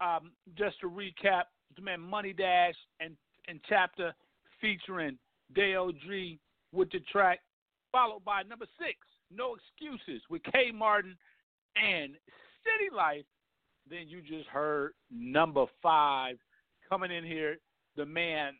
[0.00, 1.44] um, just to recap,
[1.76, 3.16] the man Money Dash and
[3.48, 4.12] and Chapter
[4.60, 5.16] featuring
[5.54, 6.38] Dale G
[6.72, 7.38] with the track,
[7.92, 8.98] followed by number six,
[9.30, 11.16] No Excuses with K Martin
[11.76, 12.14] and
[12.64, 13.24] City Life.
[13.88, 16.36] Then you just heard number five
[16.88, 17.58] coming in here,
[17.96, 18.54] the man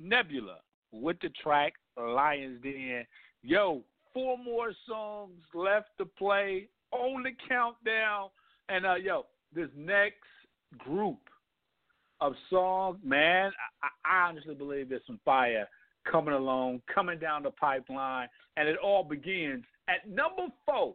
[0.00, 0.58] Nebula
[0.92, 3.04] with the track Lions Den.
[3.42, 3.82] Yo,
[4.12, 8.28] four more songs left to play on the countdown.
[8.68, 10.16] And uh, yo, this next
[10.78, 11.18] group
[12.20, 15.68] of songs, man, I, I honestly believe there's some fire
[16.10, 20.94] coming along, coming down the pipeline, and it all begins at number four.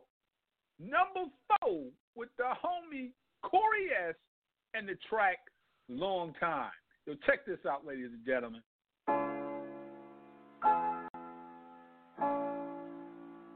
[0.80, 1.30] Number
[1.62, 1.84] four
[2.16, 3.12] with the homie
[3.44, 4.16] Corey S.
[4.74, 5.38] and the track
[5.90, 6.72] Long Time.
[7.06, 8.62] Yo, check this out, ladies and gentlemen.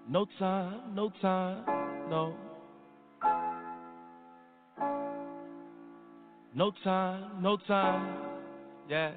[0.08, 1.66] No time, no time,
[2.12, 2.36] no.
[6.54, 8.18] No time, no time,
[8.88, 9.12] yeah.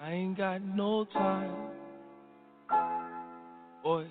[0.00, 1.54] I ain't got no time,
[3.84, 4.06] boy.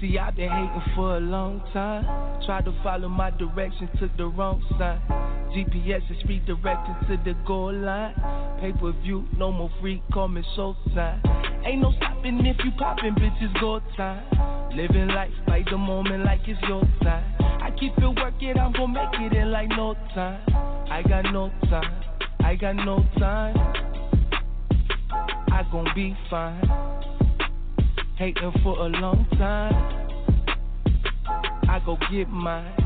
[0.00, 2.04] See, I've been hating for a long time.
[2.46, 5.25] Tried to follow my direction, took the wrong sign.
[5.56, 8.12] GPS is redirected to the goal line.
[8.60, 11.18] Pay per view, no more free, call me showtime.
[11.64, 14.22] Ain't no stopping if you popping, bitches, go time.
[14.76, 17.24] Living life by the moment like it's your time.
[17.40, 20.42] I keep it working, I'm gonna make it in like no time.
[20.90, 22.04] I got no time,
[22.40, 23.56] I got no time.
[25.10, 26.62] I gon' be fine.
[28.18, 29.72] Hating for a long time.
[31.66, 32.85] I go get mine.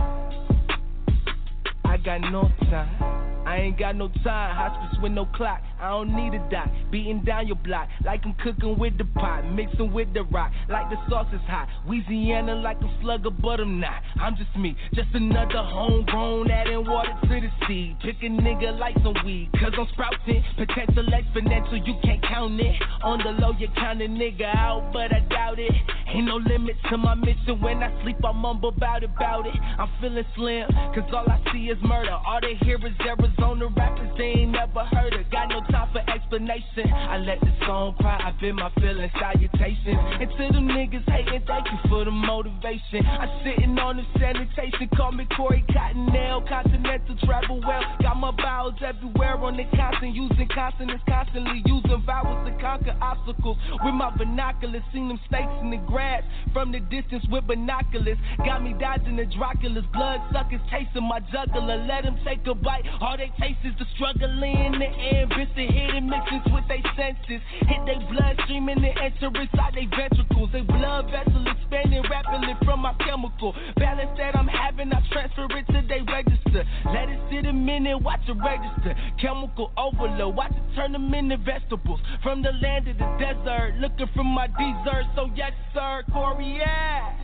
[2.05, 3.47] Got no time.
[3.47, 4.57] I ain't got no time.
[4.57, 5.61] Hospice with no clock.
[5.81, 6.69] I don't need a doc.
[6.91, 10.91] Beating down your block like I'm cooking with the pot, mixing with the rock like
[10.91, 11.69] the sauce is hot.
[11.87, 14.03] Louisiana like a slugger, but I'm not.
[14.21, 17.97] I'm just me, just another homegrown adding water to the seed.
[18.03, 20.45] Pick a nigga like some weed, cause I'm sprouting.
[20.57, 22.77] Potential exponential, you can't count it.
[23.03, 25.73] On the low, you count a nigga out, but I doubt it.
[26.09, 27.61] Ain't no limit to my mission.
[27.61, 29.55] When I sleep, I mumble about it, about it.
[29.79, 32.13] I'm feeling slim, cause all I see is murder.
[32.13, 35.31] All they hear is Arizona rappers, they ain't never heard of.
[35.31, 36.91] Got no time for explanation.
[36.93, 39.99] I let the song cry, I been my feelings, salutations.
[40.21, 43.07] And to them niggas hating, thank you for the motivation.
[43.07, 46.47] I'm sitting on the sanitation, call me Corey Cottonelle.
[46.49, 52.47] Continental travel well, got my bowels everywhere on the constant, using consonants, constantly using vowels
[52.49, 53.57] to conquer obstacles.
[53.85, 58.19] With my binoculars, seen them snakes in the grass from the distance with binoculars.
[58.45, 61.77] Got me dodging the Dracula's blood suckers, chasing my jugular.
[61.87, 65.73] Let them take a bite, all they taste is the struggle in the ambition to
[65.73, 67.41] hit and mixes with their senses.
[67.69, 70.49] Hit their bloodstream and they enter inside their ventricles.
[70.53, 73.55] Their blood vessel expanding rapidly from my chemical.
[73.77, 76.65] Balance that I'm having, I transfer it to their register.
[76.87, 78.97] Let it sit a minute, watch it register.
[79.21, 82.01] Chemical overload, watch it turn them into vegetables.
[82.23, 85.05] From the land of the desert, looking for my dessert.
[85.15, 87.17] So yes, sir, Corey, yeah.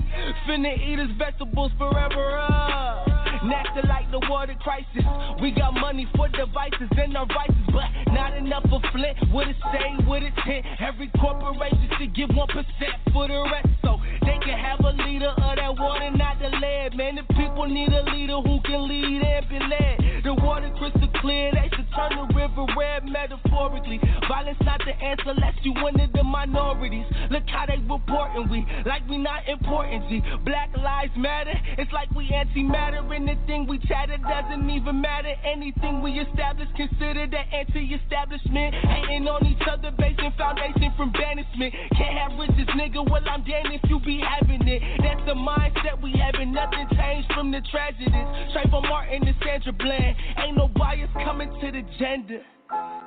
[0.47, 3.07] Finna eat his vegetables forever up.
[3.45, 5.05] Nasty like the water crisis.
[5.41, 7.84] We got money for devices and our vices, but
[8.28, 9.16] not enough for Flint.
[9.32, 10.66] What it say, what it hint.
[10.80, 13.68] Every corporation should give 1% for the rest.
[13.82, 16.94] So they can have a leader of that water, not the lead.
[16.94, 20.22] Man, the people need a leader who can lead and be led.
[20.22, 23.99] The water crystal clear, they should turn the river red metaphorically.
[24.28, 27.07] Violence not the answer, unless you one of the minorities.
[27.30, 30.09] Look how they reporting we, like we not important.
[30.09, 30.22] G.
[30.44, 33.03] Black lives matter, it's like we antimatter.
[33.11, 35.34] Anything we chatter doesn't even matter.
[35.44, 38.74] Anything we establish, consider that anti-establishment.
[38.74, 41.74] Hating on each other, basing foundation from banishment.
[41.99, 43.03] Can't have riches, nigga.
[43.03, 44.82] Well, I'm damned if you be having it.
[45.03, 46.53] That's the mindset we having.
[46.53, 48.28] Nothing changed from the tragedies.
[48.55, 50.16] Trayvon Martin and Sandra Bland.
[50.39, 52.43] Ain't no bias coming to the gender.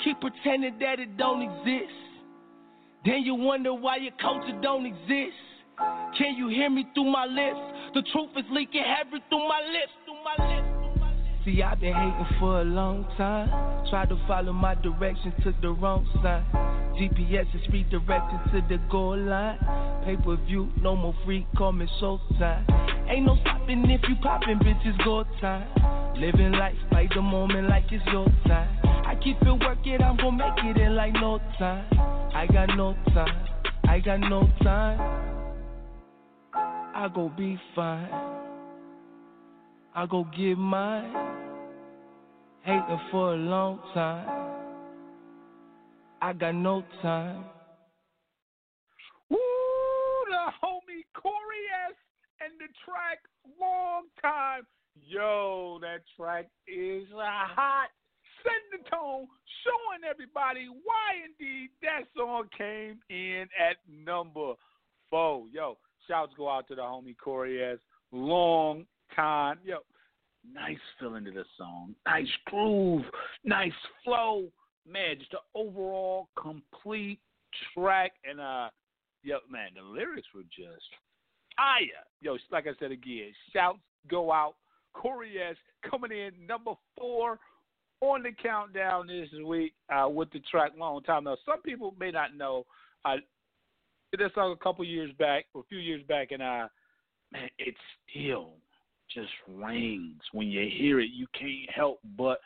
[0.04, 1.94] Keep pretending that it don't exist.
[3.06, 5.38] Then you wonder why your culture don't exist.
[6.18, 7.60] Can you hear me through my lips?
[7.94, 11.46] The truth is leaking heavy through my lips, through my lips.
[11.46, 13.48] See, I've been hating for a long time.
[13.90, 16.44] Tried to follow my direction, took the wrong sign.
[17.00, 19.58] GPS is redirected to the goal line.
[20.04, 22.66] Pay per view, no more free, call me showtime.
[23.10, 25.66] Ain't no stopping if you popping, bitches, go time.
[26.20, 28.68] Living life by the moment like it's your time.
[29.06, 31.86] I keep it working, I'm gonna make it in like no time.
[32.36, 33.48] I got no time,
[33.86, 35.00] I got no time.
[36.54, 38.10] I go be fine.
[39.96, 41.14] I go get mine.
[42.64, 44.49] Hating for a long time.
[46.22, 47.46] I got no time.
[49.30, 49.38] Woo,
[50.30, 51.96] the homie Corey S.
[52.42, 53.20] and the track
[53.60, 54.64] Long Time.
[55.08, 57.88] Yo, that track is hot.
[58.44, 59.28] Setting the tone,
[59.64, 64.54] showing everybody why indeed that song came in at number
[65.10, 65.46] four.
[65.52, 67.80] Yo, shouts go out to the homie Corey S.
[68.12, 69.58] Long time.
[69.64, 69.78] Yo,
[70.54, 71.96] nice feeling to the song.
[72.06, 73.04] Nice groove.
[73.44, 73.72] Nice
[74.04, 74.48] flow.
[74.90, 77.20] Man, just an overall complete
[77.74, 78.14] track.
[78.28, 78.70] And, uh,
[79.24, 80.86] yo, man, the lyrics were just
[81.56, 82.06] fire.
[82.22, 83.80] Yo, like I said again, shouts
[84.10, 84.56] go out.
[84.94, 85.56] Corey S.
[85.90, 87.40] coming in number four
[88.02, 91.26] on the countdown this week uh, with the track Long Time.
[91.26, 92.66] Now, some people may not know.
[93.06, 93.16] I
[94.12, 96.68] did this song a couple years back, or a few years back, and uh,
[97.32, 97.76] man, it
[98.10, 98.54] still
[99.14, 101.10] just rings when you hear it.
[101.14, 102.40] You can't help but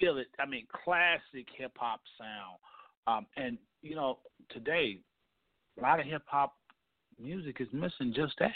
[0.00, 0.28] feel it.
[0.40, 2.58] I mean, classic hip hop sound.
[3.06, 4.18] Um, and you know,
[4.50, 4.98] today,
[5.78, 6.54] a lot of hip hop
[7.22, 8.52] music is missing just that.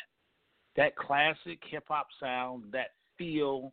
[0.77, 2.89] that classic hip hop sound, that
[3.19, 3.73] feel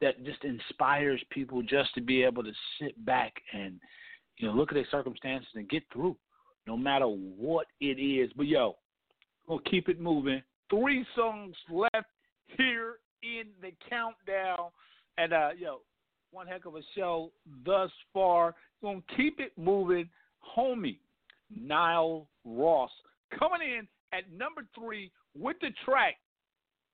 [0.00, 3.80] that just inspires people just to be able to sit back and
[4.36, 6.16] you know look at their circumstances and get through,
[6.66, 8.30] no matter what it is.
[8.36, 8.76] But yo,
[9.46, 10.42] we'll keep it moving.
[10.70, 12.06] Three songs left
[12.56, 14.70] here in the countdown,
[15.16, 15.80] and uh, yo,
[16.30, 17.30] one heck of a show
[17.64, 18.54] thus far.
[18.82, 20.08] Gonna keep it moving,
[20.56, 20.98] homie.
[21.50, 22.90] Nile Ross
[23.38, 26.16] coming in at number three with the track.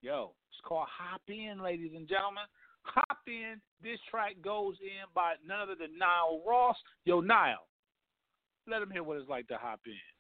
[0.01, 2.45] Yo, it's called Hop In, ladies and gentlemen.
[2.83, 3.61] Hop In.
[3.83, 6.77] This track goes in by none other than Nile Ross.
[7.05, 7.67] Yo, Nile,
[8.69, 10.14] let him hear what it's like to hop in.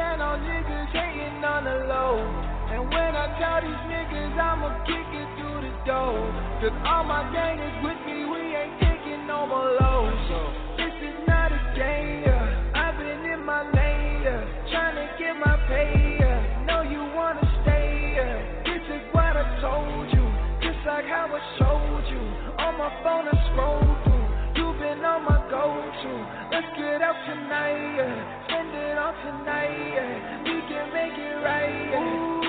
[0.00, 2.16] Understand all niggas hating on the low.
[2.72, 6.16] And when I tell these niggas I'ma kick it through the door.
[6.60, 10.18] Cause all my gang is with me, we ain't taking no more lows.
[10.28, 10.38] So
[10.76, 12.29] This is not a game,
[29.22, 30.42] tonight.
[30.44, 31.94] We can make it right.
[31.94, 32.39] Ooh,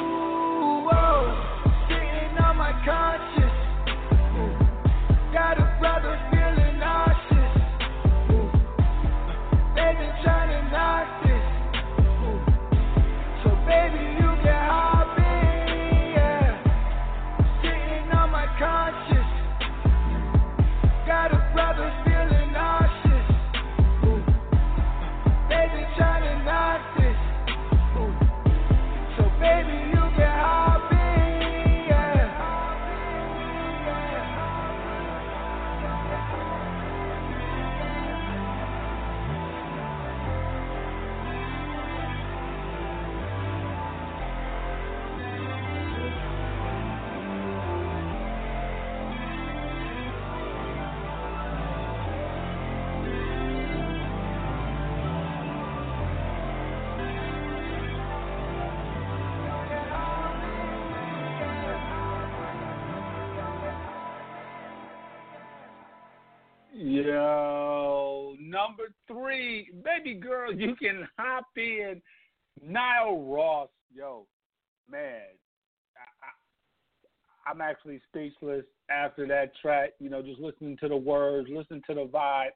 [77.81, 79.91] actually speechless after that track.
[79.99, 82.49] You know, just listening to the words, listening to the vibe.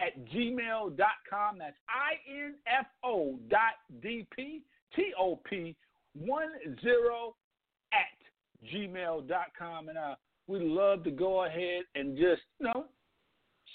[0.00, 1.58] at gmail.com.
[1.58, 4.62] That's I-N-F-O dot D-P,
[4.94, 5.76] T-O-P,
[6.16, 7.34] one zero
[7.92, 8.23] at
[8.72, 9.88] gmail.com.
[9.88, 10.14] And uh,
[10.46, 12.86] we love to go ahead and just, you know,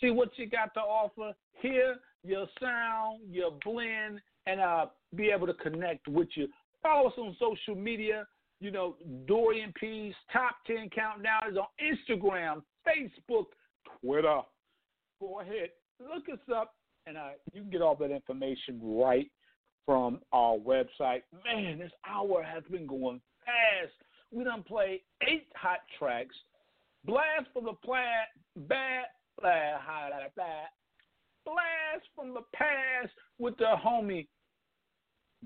[0.01, 5.47] see what you got to offer, hear your sound, your blend, and uh, be able
[5.47, 6.47] to connect with you.
[6.81, 8.25] Follow us on social media.
[8.61, 13.45] You know, Dorian P's Top 10 Countdown is on Instagram, Facebook,
[14.01, 14.41] Twitter.
[15.21, 15.69] Go ahead,
[15.99, 16.73] look us up,
[17.05, 19.29] and uh, you can get all that information right
[19.85, 21.21] from our website.
[21.45, 23.93] Man, this hour has been going fast.
[24.31, 26.35] We done played eight hot tracks.
[27.05, 28.29] Blast from the plant,
[28.67, 29.05] bad,
[29.39, 30.45] blah, blah, blah,
[31.45, 34.27] blast from the past with the homie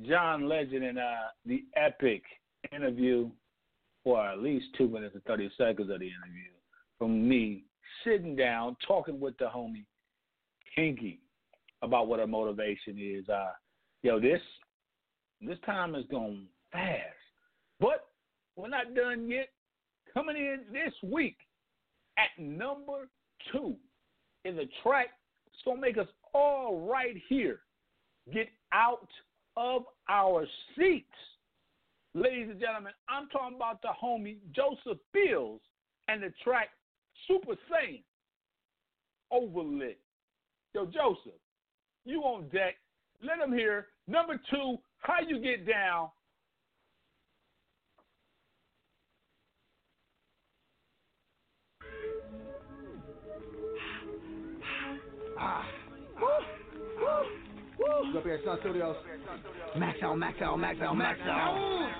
[0.08, 2.24] John Legend and uh, the epic
[2.74, 3.30] interview
[4.04, 6.52] for at least two minutes and 30 seconds of the interview
[6.98, 7.64] from me
[8.04, 9.86] sitting down talking with the homie
[10.76, 11.20] Kinky
[11.82, 13.28] about what her motivation is.
[13.30, 13.52] Uh,
[14.02, 14.42] yo, this
[15.42, 17.02] this time is going fast,
[17.80, 18.08] but
[18.56, 19.50] we're not done yet.
[20.14, 21.38] Coming in this week
[22.18, 23.10] at number
[23.52, 23.76] two
[24.46, 25.08] in the track,
[25.48, 27.62] it's gonna make us all right here
[28.32, 29.08] get out
[29.58, 30.46] of our
[30.76, 31.08] seats.
[32.14, 35.64] Ladies and gentlemen, I'm talking about the homie Joseph Fields
[36.08, 36.70] and the track
[37.28, 38.04] Super Saiyan
[39.32, 39.98] Overlit.
[40.76, 41.40] Yo, Joseph,
[42.06, 42.76] you on deck.
[43.24, 43.88] Let them hear.
[44.08, 46.10] Number two, how you get down.
[55.46, 55.66] Ah.
[56.22, 56.28] Woo.
[57.04, 58.12] Woo.
[58.14, 58.18] Woo.
[58.18, 58.96] Up here at Sun Studios.
[59.78, 61.92] Max out, max out, max out, max out.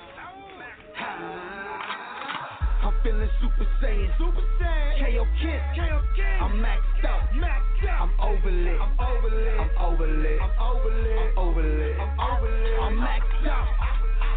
[2.84, 4.18] I'm feeling super saiyan.
[4.18, 4.96] Super saiyan.
[4.96, 5.60] KO Kid.
[5.76, 6.40] KO Kid.
[6.40, 7.22] I'm maxed out.
[7.36, 8.08] Maxed out.
[8.08, 8.80] I'm overlit.
[8.80, 9.60] I'm overlit.
[9.60, 10.40] I'm overlit.
[10.40, 11.20] I'm overlit.
[11.20, 12.00] I'm overlit.
[12.00, 12.80] I'm overlit.
[12.80, 13.68] I'm maxed out.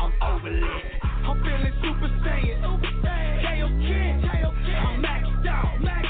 [0.01, 0.83] I'm overlit.
[1.27, 2.59] I'm feeling super saiyan.
[2.59, 3.39] Super saiyan.
[3.47, 4.15] KO Kid.
[4.27, 4.75] KO Kid.
[4.75, 5.79] I'm maxed out.
[5.79, 6.06] Maxed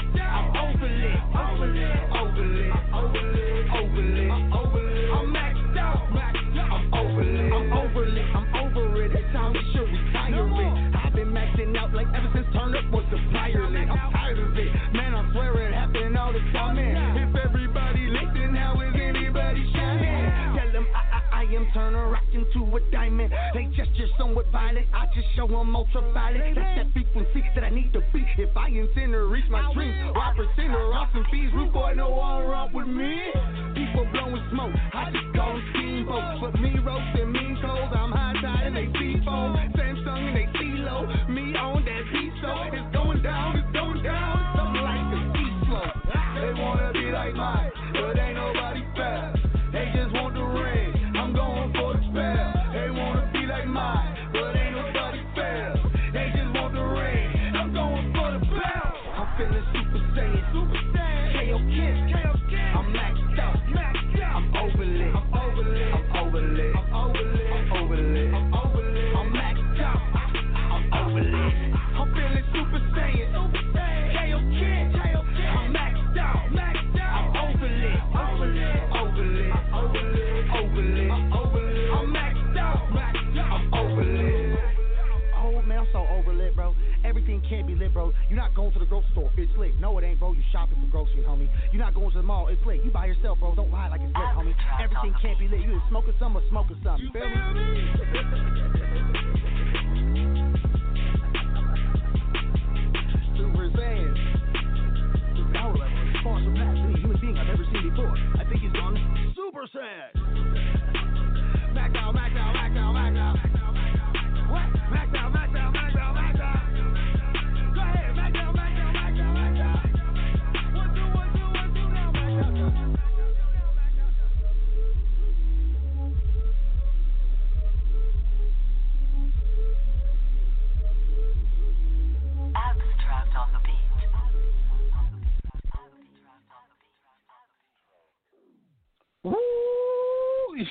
[13.09, 13.89] the prior lit.
[13.89, 14.71] I'm tired of it.
[14.93, 16.77] Man, I swear it happened all the time.
[16.77, 20.57] If everybody lit, then how is anybody shining?
[20.57, 23.33] Tell them I, I, I am Turner, rock into a diamond.
[23.53, 24.87] They gesture somewhat violent.
[24.93, 26.55] I just show them ultraviolet.
[26.55, 28.25] That's that frequency that I need to be.
[28.37, 31.71] If I intend to reach my dreams, or I pretend to rock some fees, root
[31.71, 33.31] boy, no one rock with me.
[33.75, 36.41] People blowing smoke, I just call them steamboats.
[36.41, 39.15] But me roasting mean cold, I'm high tide and they sea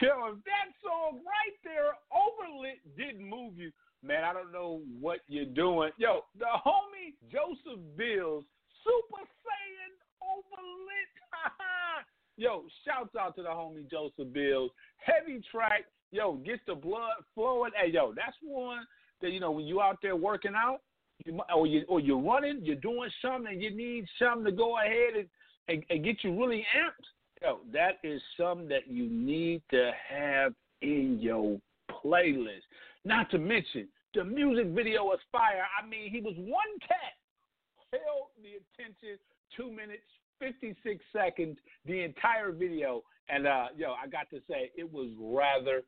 [0.02, 3.70] Yo, if that song right there, Overlit, didn't move you,
[4.02, 5.90] man, I don't know what you're doing.
[5.96, 8.44] Yo, the homie Joseph Bills,
[8.84, 11.12] Super Saiyan Overlit.
[12.36, 14.70] Yo, shouts out to the homie Joseph Bills.
[14.98, 15.84] Heavy track.
[16.10, 17.72] Yo, gets the blood flowing.
[17.74, 18.86] Hey, yo, that's one
[19.22, 20.80] that, you know, when you out there working out,
[21.24, 24.78] you, or, you, or you're running, you're doing something, and you need something to go
[24.78, 25.28] ahead and,
[25.68, 27.06] and, and get you really amped.
[27.42, 31.58] Yo, that is something that you need to have in your
[31.90, 32.62] playlist.
[33.04, 35.66] Not to mention The music video was fire.
[35.80, 37.14] I mean, he was one cat,
[37.92, 39.18] held the attention
[39.56, 40.02] two minutes,
[40.40, 43.02] 56 seconds, the entire video.
[43.28, 45.82] And, uh, yo, I got to say, it was rather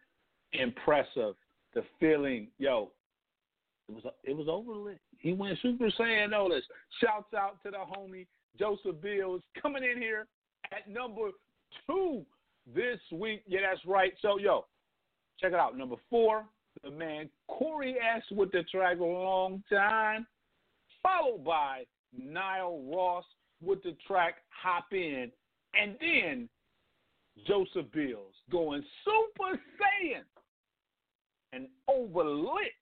[0.53, 1.35] impressive.
[1.75, 2.91] The feeling, yo,
[3.89, 4.99] it was it was overlit.
[5.19, 6.65] He went Super Saiyan notice.
[7.03, 8.27] Shouts out to the homie
[8.59, 10.27] Joseph Bills coming in here
[10.73, 11.31] at number
[11.87, 12.25] two
[12.75, 13.43] this week.
[13.47, 14.13] Yeah, that's right.
[14.21, 14.67] So yo,
[15.41, 15.77] check it out.
[15.77, 16.45] Number four,
[16.83, 20.27] the man Corey S with the track a Long Time,
[21.03, 21.85] followed by
[22.17, 23.25] Nile Ross
[23.63, 25.31] with the track Hop In,
[25.81, 26.49] and then
[27.47, 30.23] Joseph Bills going Super Saiyan
[31.53, 32.75] and overlit.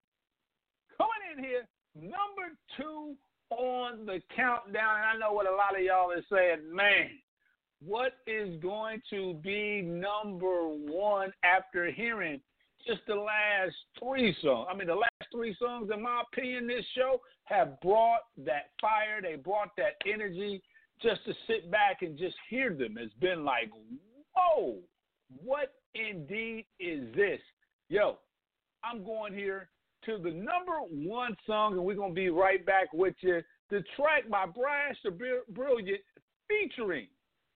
[0.96, 3.14] Coming in here, number two
[3.50, 4.96] on the countdown.
[4.96, 7.10] And I know what a lot of y'all is saying, man,
[7.84, 12.40] what is going to be number one after hearing
[12.86, 14.68] just the last three songs?
[14.70, 19.20] I mean, the last three songs, in my opinion, this show have brought that fire,
[19.22, 20.62] they brought that energy.
[21.02, 23.70] Just to sit back and just hear them has been like,
[24.34, 24.78] whoa,
[25.28, 27.40] what indeed is this?
[27.90, 28.16] Yo,
[28.82, 29.68] I'm going here
[30.06, 33.42] to the number one song, and we're going to be right back with you.
[33.68, 35.10] The track by Brash the
[35.50, 36.00] Brilliant
[36.48, 37.08] featuring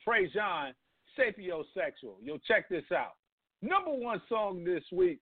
[0.05, 0.73] Trey John,
[1.19, 2.17] Sapiosexual.
[2.23, 3.15] Yo, check this out.
[3.63, 5.21] Number one song this week.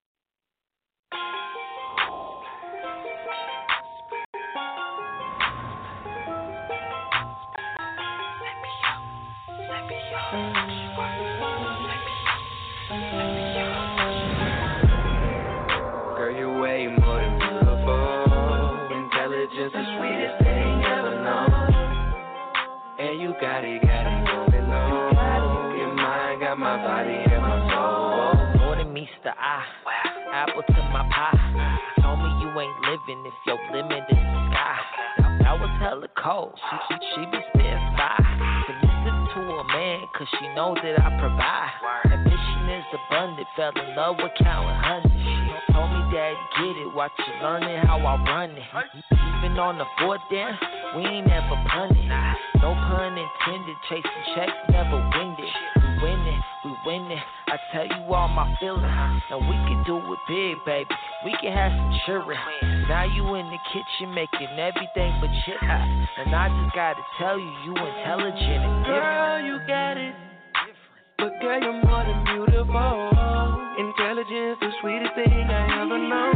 [59.38, 60.90] Now we can do it big, baby.
[61.24, 62.38] We can have some children.
[62.88, 65.62] Now you in the kitchen making everything but shit.
[65.62, 68.98] And I just gotta tell you, you intelligent and different.
[68.98, 70.14] Girl, you got it.
[71.18, 73.10] But girl, you're more than beautiful.
[73.78, 76.32] Intelligence, the sweetest thing I ever know.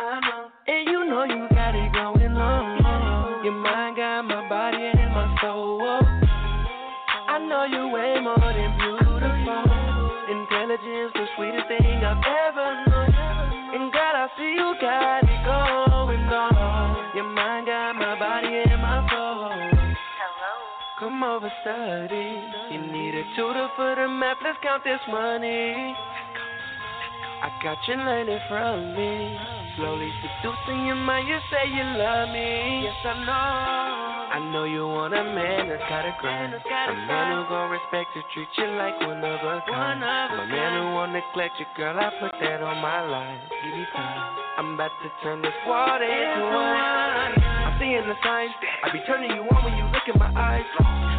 [0.00, 0.50] Know.
[0.66, 3.44] And you know you got it going on.
[3.44, 5.80] Your mind got my body and my soul.
[5.80, 8.79] I know you way more than.
[10.70, 13.10] Intelligence, the sweetest thing I've ever known.
[13.74, 17.10] And God, I see you got it going on.
[17.16, 19.50] Your mind got my body and my soul.
[21.00, 22.38] Come over, study.
[22.70, 24.36] You need a tutor for the math.
[24.44, 25.92] Let's count this money.
[27.40, 29.32] I got you learning from me.
[29.80, 32.84] Slowly seducing your mind, you say you love me.
[32.84, 34.30] Yes, I know.
[34.30, 36.52] I know you want a man that's got a grind.
[36.52, 36.60] A
[37.08, 40.04] man who gon' respect you, treat you like one of a kind.
[40.04, 41.96] A man who won't neglect you, girl.
[41.96, 43.40] I put that on my life.
[43.64, 44.36] Give me time.
[44.60, 47.40] I'm about to turn this water into wine.
[47.40, 48.52] I'm seeing the signs.
[48.84, 50.68] I be turning you on when you look in my eyes.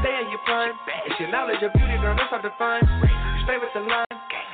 [0.05, 0.77] Stay in your prime.
[1.09, 2.13] It's your knowledge of beauty, girl.
[2.13, 2.85] That's hard to find.
[3.41, 4.10] Stay with the line.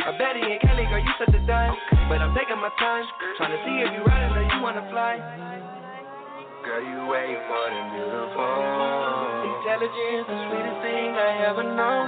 [0.08, 1.76] A Betty and Kelly, girl, you said the dime.
[2.08, 3.03] But I'm taking my time.
[3.36, 5.20] Trying to see if you riding or you wanna fly.
[6.64, 8.47] Girl, you way more than beautiful.
[9.51, 12.08] Intelligence, the sweetest thing I ever known.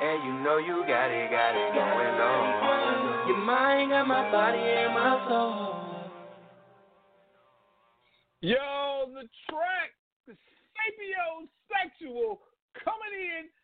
[0.00, 3.28] And you know you got it, got it going on.
[3.28, 6.08] Your mind got my body and my soul.
[8.40, 9.92] Yo, the track,
[10.26, 12.40] the Sapio Sexual,
[12.80, 13.63] coming in at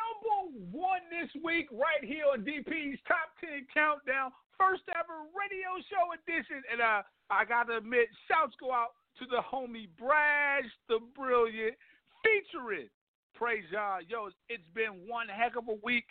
[0.00, 6.16] number one this week, right here on DP's Top 10 Countdown, first ever radio show
[6.16, 6.64] edition.
[6.72, 11.76] And uh, I got to admit, shouts go out to the homie Brash the Brilliant,
[12.24, 12.88] featuring
[13.40, 14.02] Praise God.
[14.06, 16.04] Yo, it's been one heck of a week.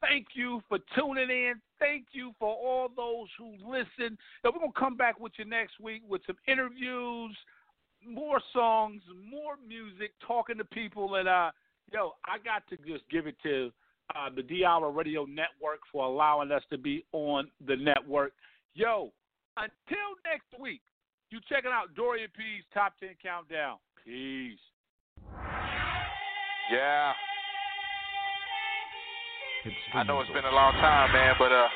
[0.00, 1.60] Thank you for tuning in.
[1.78, 4.16] Thank you for all those who listen.
[4.42, 7.36] Now, we're going to come back with you next week with some interviews,
[8.02, 11.16] more songs, more music, talking to people.
[11.16, 11.50] And, uh,
[11.92, 13.70] yo, I got to just give it to
[14.14, 18.32] uh, the Diallo Radio Network for allowing us to be on the network.
[18.74, 19.12] Yo,
[19.56, 20.80] until next week,
[21.30, 23.78] you checking out Dorian P's Top 10 Countdown.
[24.04, 24.58] Peace.
[26.72, 27.12] Yeah.
[29.94, 31.66] I know it's been a long time, man, but uh,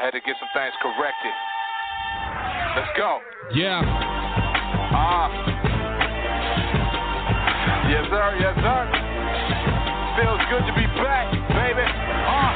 [0.00, 1.32] I had to get some things corrected.
[2.76, 3.18] Let's go.
[3.54, 3.82] Yeah.
[4.90, 5.28] Ah.
[5.48, 5.57] Yes,
[8.10, 8.36] sir.
[8.40, 8.80] Yes, sir.
[10.16, 11.84] Feels good to be back, baby.
[11.84, 12.52] Uh,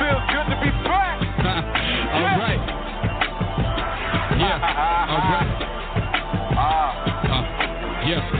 [0.00, 1.20] feels good to be back.
[2.14, 2.38] All yes.
[2.40, 2.62] right.
[4.40, 4.58] Yeah.
[5.12, 5.50] All right.
[6.56, 8.00] Ah.
[8.04, 8.33] uh, yes.